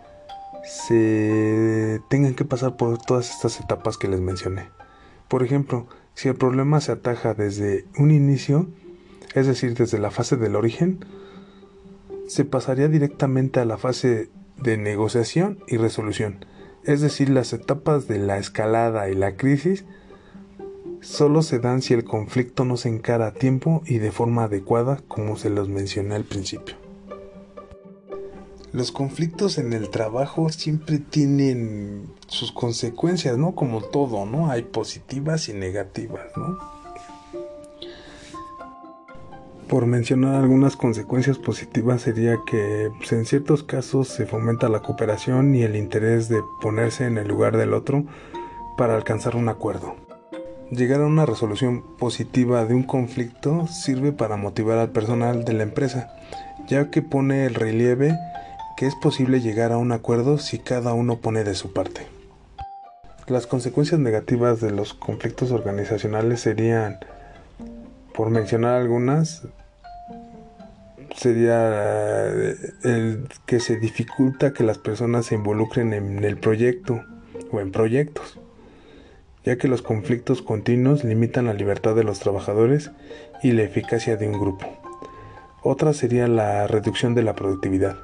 se 0.65 2.01
tengan 2.09 2.35
que 2.35 2.45
pasar 2.45 2.77
por 2.77 2.99
todas 2.99 3.31
estas 3.31 3.61
etapas 3.61 3.97
que 3.97 4.09
les 4.09 4.21
mencioné. 4.21 4.69
Por 5.29 5.43
ejemplo, 5.43 5.87
si 6.15 6.29
el 6.29 6.35
problema 6.35 6.81
se 6.81 6.93
ataja 6.93 7.35
desde 7.35 7.85
un 7.99 8.11
inicio, 8.11 8.69
es 9.35 9.47
decir, 9.47 9.75
desde 9.75 9.99
la 9.99 10.11
fase 10.11 10.37
del 10.37 10.57
origen, 10.57 11.05
se 12.27 12.45
pasaría 12.45 12.89
directamente 12.89 13.61
a 13.61 13.65
la 13.65 13.79
fase 13.79 14.31
de 14.57 14.77
negociación 14.77 15.59
y 15.69 15.77
resolución. 15.77 16.45
Es 16.85 17.01
decir, 17.01 17.31
las 17.31 17.53
etapas 17.53 18.09
de 18.09 18.19
la 18.19 18.39
escalada 18.39 19.09
y 19.09 19.15
la 19.15 19.37
crisis 19.37 19.85
solo 21.01 21.43
se 21.43 21.59
dan 21.59 21.83
si 21.83 21.95
el 21.95 22.05
conflicto 22.05 22.65
no 22.65 22.77
se 22.77 22.89
encara 22.89 23.29
a 23.29 23.35
tiempo 23.35 23.83
y 23.87 23.99
de 23.99 24.11
forma 24.11 24.45
adecuada 24.45 25.01
como 25.07 25.37
se 25.37 25.51
los 25.51 25.69
mencioné 25.69 26.15
al 26.17 26.25
principio. 26.25 26.86
Los 28.73 28.93
conflictos 28.93 29.59
en 29.59 29.73
el 29.73 29.91
trabajo 29.91 30.51
siempre 30.51 30.99
tienen 30.99 32.07
sus 32.27 32.53
consecuencias, 32.53 33.39
¿no? 33.39 33.55
Como 33.55 33.83
todo, 33.83 34.27
¿no? 34.27 34.51
Hay 34.51 34.63
positivas 34.63 35.49
y 35.49 35.55
negativas, 35.55 36.27
¿no? 36.37 36.59
Por 39.69 39.87
mencionar 39.87 40.37
algunas 40.37 40.77
consecuencias 40.77 41.39
positivas 41.39 42.03
sería 42.03 42.39
que 42.47 42.91
pues, 42.99 43.13
en 43.13 43.25
ciertos 43.25 43.65
casos 43.65 44.09
se 44.09 44.27
fomenta 44.27 44.69
la 44.69 44.81
cooperación 44.81 45.55
y 45.55 45.63
el 45.63 45.75
interés 45.75 46.29
de 46.29 46.41
ponerse 46.61 47.07
en 47.07 47.19
el 47.19 47.27
lugar 47.27 47.57
del 47.57 47.75
otro 47.75 48.05
para 48.77 48.95
alcanzar 48.95 49.35
un 49.35 49.49
acuerdo. 49.49 49.97
Llegar 50.71 51.01
a 51.01 51.07
una 51.07 51.27
resolución 51.27 51.83
positiva 51.97 52.65
de 52.65 52.75
un 52.75 52.83
conflicto 52.83 53.67
sirve 53.69 54.13
para 54.13 54.37
motivar 54.37 54.79
al 54.79 54.91
personal 54.91 55.45
de 55.45 55.53
la 55.53 55.63
empresa, 55.63 56.17
ya 56.69 56.91
que 56.91 57.03
pone 57.03 57.47
el 57.47 57.55
relieve 57.55 58.17
que 58.77 58.87
es 58.87 58.95
posible 58.95 59.41
llegar 59.41 59.73
a 59.73 59.79
un 59.79 59.91
acuerdo 59.91 60.37
si 60.37 60.59
cada 60.59 60.93
uno 60.93 61.19
pone 61.19 61.45
de 61.45 61.55
su 61.55 61.73
parte. 61.73 62.07
Las 63.27 63.47
consecuencias 63.47 63.99
negativas 63.99 64.61
de 64.61 64.71
los 64.71 64.95
conflictos 64.95 65.51
organizacionales 65.51 66.41
serían, 66.41 66.99
por 68.15 68.31
mencionar 68.31 68.75
algunas, 68.75 69.49
sería 71.17 72.29
eh, 72.29 72.57
el 72.85 73.29
que 73.47 73.61
se 73.61 73.77
dificulta 73.77 74.53
que 74.53 74.63
las 74.63 74.79
personas 74.79 75.27
se 75.27 75.35
involucren 75.35 75.95
en 75.95 76.23
el 76.23 76.37
proyecto 76.37 77.03
o 77.51 77.61
en 77.61 77.73
proyectos, 77.73 78.39
ya 79.43 79.57
que 79.57 79.69
los 79.69 79.81
conflictos 79.81 80.43
continuos 80.43 81.03
limitan 81.03 81.47
la 81.47 81.55
libertad 81.55 81.97
de 81.97 82.05
los 82.05 82.21
trabajadores 82.21 82.91
y 83.43 83.53
la 83.53 83.63
eficacia 83.63 84.17
de 84.17 84.29
un 84.29 84.39
grupo. 84.39 84.67
Otra 85.63 85.95
sería 85.95 86.29
la 86.29 86.67
reducción 86.67 87.15
de 87.15 87.23
la 87.23 87.35
productividad 87.35 87.97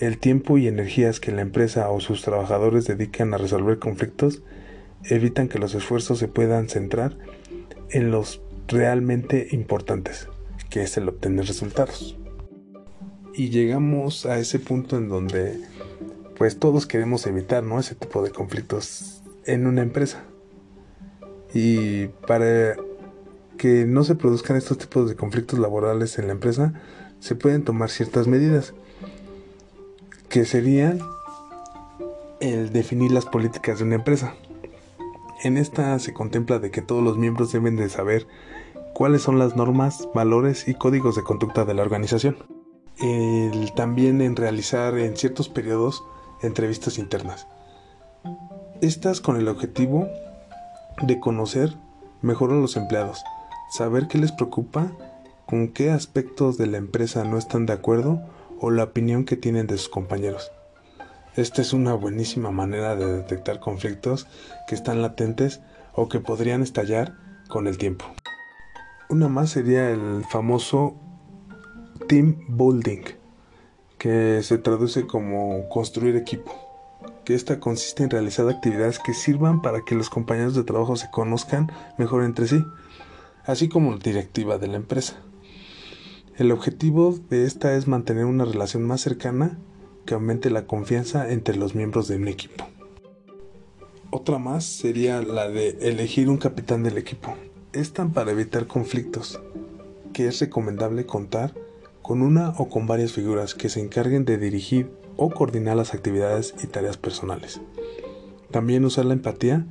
el 0.00 0.18
tiempo 0.18 0.58
y 0.58 0.68
energías 0.68 1.20
que 1.20 1.32
la 1.32 1.42
empresa 1.42 1.90
o 1.90 2.00
sus 2.00 2.22
trabajadores 2.22 2.86
dedican 2.86 3.34
a 3.34 3.38
resolver 3.38 3.78
conflictos 3.78 4.42
evitan 5.04 5.48
que 5.48 5.58
los 5.58 5.74
esfuerzos 5.74 6.18
se 6.18 6.28
puedan 6.28 6.68
centrar 6.68 7.16
en 7.90 8.10
los 8.10 8.40
realmente 8.66 9.48
importantes, 9.50 10.28
que 10.70 10.82
es 10.82 10.96
el 10.96 11.08
obtener 11.08 11.46
resultados. 11.46 12.16
Y 13.34 13.50
llegamos 13.50 14.26
a 14.26 14.38
ese 14.38 14.58
punto 14.58 14.96
en 14.96 15.08
donde 15.08 15.60
pues 16.36 16.58
todos 16.58 16.86
queremos 16.86 17.26
evitar 17.26 17.64
¿no? 17.64 17.80
ese 17.80 17.94
tipo 17.94 18.22
de 18.22 18.30
conflictos 18.30 19.22
en 19.44 19.66
una 19.66 19.82
empresa. 19.82 20.24
Y 21.52 22.06
para 22.26 22.76
que 23.56 23.86
no 23.86 24.04
se 24.04 24.14
produzcan 24.14 24.56
estos 24.56 24.78
tipos 24.78 25.08
de 25.08 25.16
conflictos 25.16 25.58
laborales 25.58 26.18
en 26.18 26.26
la 26.26 26.32
empresa, 26.32 26.74
se 27.18 27.34
pueden 27.34 27.64
tomar 27.64 27.90
ciertas 27.90 28.28
medidas 28.28 28.74
que 30.28 30.44
serían 30.44 31.00
el 32.40 32.72
definir 32.72 33.10
las 33.12 33.26
políticas 33.26 33.78
de 33.78 33.84
una 33.84 33.96
empresa. 33.96 34.34
En 35.42 35.56
esta 35.56 35.98
se 35.98 36.12
contempla 36.12 36.58
de 36.58 36.70
que 36.70 36.82
todos 36.82 37.02
los 37.02 37.16
miembros 37.16 37.52
deben 37.52 37.76
de 37.76 37.88
saber 37.88 38.26
cuáles 38.92 39.22
son 39.22 39.38
las 39.38 39.56
normas, 39.56 40.08
valores 40.14 40.66
y 40.68 40.74
códigos 40.74 41.16
de 41.16 41.22
conducta 41.22 41.64
de 41.64 41.74
la 41.74 41.82
organización. 41.82 42.36
El, 43.00 43.72
también 43.74 44.20
en 44.20 44.34
realizar 44.34 44.98
en 44.98 45.16
ciertos 45.16 45.48
periodos 45.48 46.02
entrevistas 46.42 46.98
internas. 46.98 47.46
Estas 48.80 49.20
con 49.20 49.36
el 49.36 49.48
objetivo 49.48 50.08
de 51.02 51.20
conocer 51.20 51.74
mejor 52.22 52.50
a 52.50 52.56
los 52.56 52.76
empleados, 52.76 53.22
saber 53.70 54.08
qué 54.08 54.18
les 54.18 54.32
preocupa, 54.32 54.90
con 55.46 55.68
qué 55.68 55.90
aspectos 55.90 56.58
de 56.58 56.66
la 56.66 56.78
empresa 56.78 57.24
no 57.24 57.38
están 57.38 57.66
de 57.66 57.72
acuerdo 57.72 58.20
o 58.60 58.70
la 58.70 58.84
opinión 58.84 59.24
que 59.24 59.36
tienen 59.36 59.66
de 59.66 59.78
sus 59.78 59.88
compañeros. 59.88 60.50
Esta 61.36 61.62
es 61.62 61.72
una 61.72 61.94
buenísima 61.94 62.50
manera 62.50 62.96
de 62.96 63.06
detectar 63.06 63.60
conflictos 63.60 64.26
que 64.66 64.74
están 64.74 65.02
latentes 65.02 65.60
o 65.94 66.08
que 66.08 66.20
podrían 66.20 66.62
estallar 66.62 67.14
con 67.48 67.66
el 67.66 67.78
tiempo. 67.78 68.04
Una 69.08 69.28
más 69.28 69.50
sería 69.50 69.90
el 69.90 70.24
famoso 70.30 70.96
team 72.08 72.44
building, 72.48 73.04
que 73.98 74.42
se 74.42 74.58
traduce 74.58 75.06
como 75.06 75.68
construir 75.68 76.16
equipo, 76.16 76.52
que 77.24 77.34
esta 77.34 77.60
consiste 77.60 78.04
en 78.04 78.10
realizar 78.10 78.48
actividades 78.48 78.98
que 78.98 79.14
sirvan 79.14 79.62
para 79.62 79.82
que 79.84 79.94
los 79.94 80.10
compañeros 80.10 80.54
de 80.54 80.64
trabajo 80.64 80.96
se 80.96 81.10
conozcan 81.10 81.70
mejor 81.98 82.24
entre 82.24 82.46
sí, 82.46 82.64
así 83.44 83.68
como 83.68 83.92
la 83.92 83.98
directiva 83.98 84.58
de 84.58 84.68
la 84.68 84.76
empresa. 84.76 85.16
El 86.38 86.52
objetivo 86.52 87.18
de 87.30 87.46
esta 87.46 87.74
es 87.74 87.88
mantener 87.88 88.24
una 88.24 88.44
relación 88.44 88.84
más 88.84 89.00
cercana 89.00 89.58
que 90.06 90.14
aumente 90.14 90.50
la 90.50 90.68
confianza 90.68 91.32
entre 91.32 91.56
los 91.56 91.74
miembros 91.74 92.06
de 92.06 92.14
un 92.14 92.28
equipo. 92.28 92.64
Otra 94.12 94.38
más 94.38 94.64
sería 94.64 95.20
la 95.20 95.48
de 95.48 95.70
elegir 95.80 96.28
un 96.28 96.36
capitán 96.36 96.84
del 96.84 96.96
equipo. 96.96 97.34
Esta 97.72 98.06
para 98.06 98.30
evitar 98.30 98.68
conflictos, 98.68 99.40
que 100.12 100.28
es 100.28 100.38
recomendable 100.38 101.06
contar 101.06 101.54
con 102.02 102.22
una 102.22 102.50
o 102.50 102.68
con 102.68 102.86
varias 102.86 103.10
figuras 103.10 103.56
que 103.56 103.68
se 103.68 103.80
encarguen 103.80 104.24
de 104.24 104.38
dirigir 104.38 104.92
o 105.16 105.30
coordinar 105.30 105.76
las 105.76 105.92
actividades 105.92 106.54
y 106.62 106.68
tareas 106.68 106.98
personales. 106.98 107.60
También 108.52 108.84
usar 108.84 109.06
la 109.06 109.14
empatía. 109.14 109.66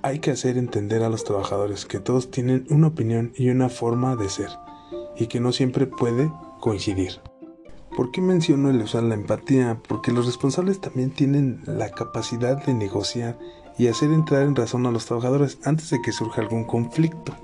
Hay 0.00 0.20
que 0.20 0.30
hacer 0.30 0.56
entender 0.56 1.02
a 1.02 1.10
los 1.10 1.24
trabajadores 1.24 1.84
que 1.84 1.98
todos 1.98 2.30
tienen 2.30 2.66
una 2.70 2.86
opinión 2.86 3.34
y 3.36 3.50
una 3.50 3.68
forma 3.68 4.16
de 4.16 4.30
ser 4.30 4.48
y 5.18 5.26
que 5.26 5.40
no 5.40 5.52
siempre 5.52 5.86
puede 5.86 6.30
coincidir. 6.60 7.20
¿Por 7.96 8.10
qué 8.10 8.20
menciono 8.20 8.68
el 8.70 8.82
usar 8.82 9.04
la 9.04 9.14
empatía? 9.14 9.80
Porque 9.88 10.12
los 10.12 10.26
responsables 10.26 10.80
también 10.80 11.10
tienen 11.10 11.62
la 11.66 11.90
capacidad 11.90 12.62
de 12.64 12.74
negociar 12.74 13.38
y 13.78 13.88
hacer 13.88 14.12
entrar 14.12 14.42
en 14.42 14.56
razón 14.56 14.86
a 14.86 14.90
los 14.90 15.06
trabajadores 15.06 15.58
antes 15.64 15.90
de 15.90 16.02
que 16.02 16.12
surja 16.12 16.42
algún 16.42 16.64
conflicto. 16.64 17.34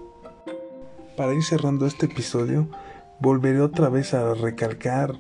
Para 1.17 1.35
ir 1.35 1.43
cerrando 1.43 1.87
este 1.87 2.07
episodio, 2.07 2.69
volveré 3.21 3.61
otra 3.61 3.89
vez 3.89 4.15
a 4.15 4.35
recalcar 4.35 5.15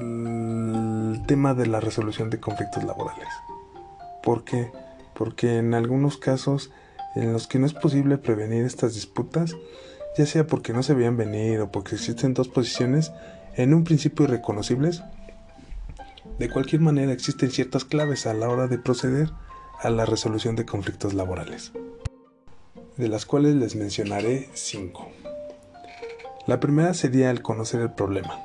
el 0.00 1.22
tema 1.26 1.54
de 1.54 1.66
la 1.66 1.80
resolución 1.80 2.30
de 2.30 2.40
conflictos 2.40 2.84
laborales. 2.84 3.28
¿Por 4.22 4.44
qué? 4.44 4.70
Porque 5.14 5.58
en 5.58 5.74
algunos 5.74 6.18
casos 6.18 6.70
en 7.14 7.32
los 7.32 7.46
que 7.46 7.58
no 7.58 7.66
es 7.66 7.74
posible 7.74 8.18
prevenir 8.18 8.64
estas 8.64 8.94
disputas, 8.94 9.56
ya 10.16 10.26
sea 10.26 10.46
porque 10.46 10.72
no 10.72 10.82
se 10.82 10.94
veían 10.94 11.16
venir 11.16 11.60
o 11.60 11.70
porque 11.70 11.94
existen 11.94 12.34
dos 12.34 12.48
posiciones 12.48 13.12
en 13.54 13.74
un 13.74 13.84
principio 13.84 14.24
irreconocibles. 14.24 15.02
De 16.38 16.48
cualquier 16.48 16.80
manera 16.80 17.12
existen 17.12 17.50
ciertas 17.50 17.84
claves 17.84 18.26
a 18.26 18.34
la 18.34 18.48
hora 18.48 18.68
de 18.68 18.78
proceder 18.78 19.30
a 19.80 19.90
la 19.90 20.06
resolución 20.06 20.56
de 20.56 20.66
conflictos 20.66 21.14
laborales, 21.14 21.72
de 22.96 23.08
las 23.08 23.26
cuales 23.26 23.54
les 23.54 23.76
mencionaré 23.76 24.48
cinco. 24.54 25.08
La 26.46 26.60
primera 26.60 26.94
sería 26.94 27.30
el 27.30 27.42
conocer 27.42 27.80
el 27.80 27.92
problema. 27.92 28.40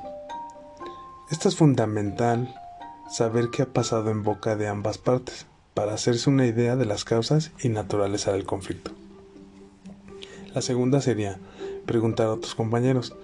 Esto 1.30 1.48
es 1.48 1.56
fundamental 1.56 2.54
saber 3.10 3.50
qué 3.50 3.62
ha 3.62 3.72
pasado 3.72 4.10
en 4.10 4.22
boca 4.22 4.56
de 4.56 4.68
ambas 4.68 4.98
partes 4.98 5.46
para 5.74 5.94
hacerse 5.94 6.30
una 6.30 6.46
idea 6.46 6.76
de 6.76 6.84
las 6.84 7.04
causas 7.04 7.50
y 7.62 7.68
naturaleza 7.68 8.32
del 8.32 8.44
conflicto. 8.44 8.92
La 10.54 10.62
segunda 10.62 11.00
sería 11.00 11.40
preguntar 11.84 12.28
a 12.28 12.36
tus 12.36 12.54
compañeros, 12.54 13.16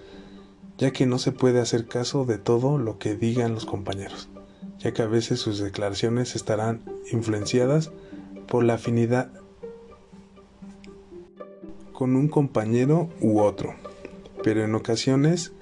ya 0.77 0.91
que 0.91 1.05
no 1.05 1.17
se 1.17 1.31
puede 1.31 1.61
hacer 1.61 1.87
caso 1.87 2.25
de 2.25 2.37
todo 2.37 2.77
lo 2.77 2.99
que 2.99 3.15
digan 3.15 3.53
los 3.53 3.65
compañeros, 3.65 4.27
ya 4.79 4.91
que 4.91 5.01
a 5.01 5.07
veces 5.07 5.39
sus 5.39 5.59
declaraciones 5.59 6.35
estarán 6.35 6.81
influenciadas 7.09 7.91
por 8.49 8.65
la 8.65 8.73
afinidad 8.73 9.31
con 11.93 12.17
un 12.17 12.27
compañero 12.27 13.09
u 13.21 13.39
otro, 13.39 13.75
pero 14.43 14.65
en 14.65 14.75
ocasiones 14.75 15.53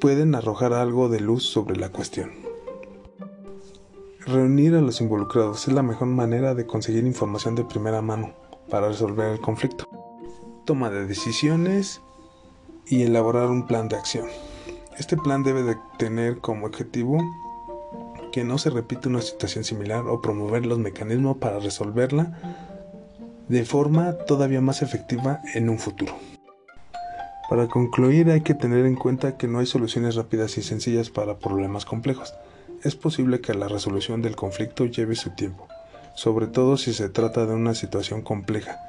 pueden 0.00 0.34
arrojar 0.34 0.74
algo 0.74 1.08
de 1.08 1.20
luz 1.20 1.44
sobre 1.44 1.76
la 1.76 1.88
cuestión. 1.88 2.32
Reunir 4.26 4.74
a 4.74 4.82
los 4.82 5.00
involucrados 5.00 5.66
es 5.66 5.72
la 5.72 5.82
mejor 5.82 6.08
manera 6.08 6.54
de 6.54 6.66
conseguir 6.66 7.06
información 7.06 7.54
de 7.54 7.64
primera 7.64 8.02
mano 8.02 8.34
para 8.68 8.88
resolver 8.88 9.32
el 9.32 9.40
conflicto 9.40 9.88
toma 10.68 10.90
de 10.90 11.06
decisiones 11.06 12.02
y 12.86 13.02
elaborar 13.02 13.46
un 13.46 13.66
plan 13.66 13.88
de 13.88 13.96
acción. 13.96 14.26
Este 14.98 15.16
plan 15.16 15.42
debe 15.42 15.62
de 15.62 15.78
tener 15.96 16.40
como 16.40 16.66
objetivo 16.66 17.18
que 18.32 18.44
no 18.44 18.58
se 18.58 18.68
repita 18.68 19.08
una 19.08 19.22
situación 19.22 19.64
similar 19.64 20.06
o 20.06 20.20
promover 20.20 20.66
los 20.66 20.78
mecanismos 20.78 21.38
para 21.38 21.58
resolverla 21.58 22.38
de 23.48 23.64
forma 23.64 24.12
todavía 24.26 24.60
más 24.60 24.82
efectiva 24.82 25.40
en 25.54 25.70
un 25.70 25.78
futuro. 25.78 26.14
Para 27.48 27.66
concluir 27.66 28.30
hay 28.30 28.42
que 28.42 28.52
tener 28.52 28.84
en 28.84 28.94
cuenta 28.94 29.38
que 29.38 29.48
no 29.48 29.60
hay 29.60 29.66
soluciones 29.66 30.16
rápidas 30.16 30.58
y 30.58 30.62
sencillas 30.62 31.08
para 31.08 31.38
problemas 31.38 31.86
complejos. 31.86 32.34
Es 32.84 32.94
posible 32.94 33.40
que 33.40 33.54
la 33.54 33.68
resolución 33.68 34.20
del 34.20 34.36
conflicto 34.36 34.84
lleve 34.84 35.16
su 35.16 35.30
tiempo, 35.30 35.66
sobre 36.18 36.48
todo 36.48 36.76
si 36.76 36.92
se 36.94 37.08
trata 37.08 37.46
de 37.46 37.54
una 37.54 37.74
situación 37.74 38.22
compleja 38.22 38.80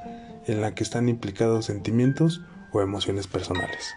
en 0.48 0.62
la 0.62 0.74
que 0.74 0.82
están 0.82 1.10
implicados 1.10 1.66
sentimientos 1.66 2.42
o 2.72 2.82
emociones 2.82 3.28
personales. 3.28 3.94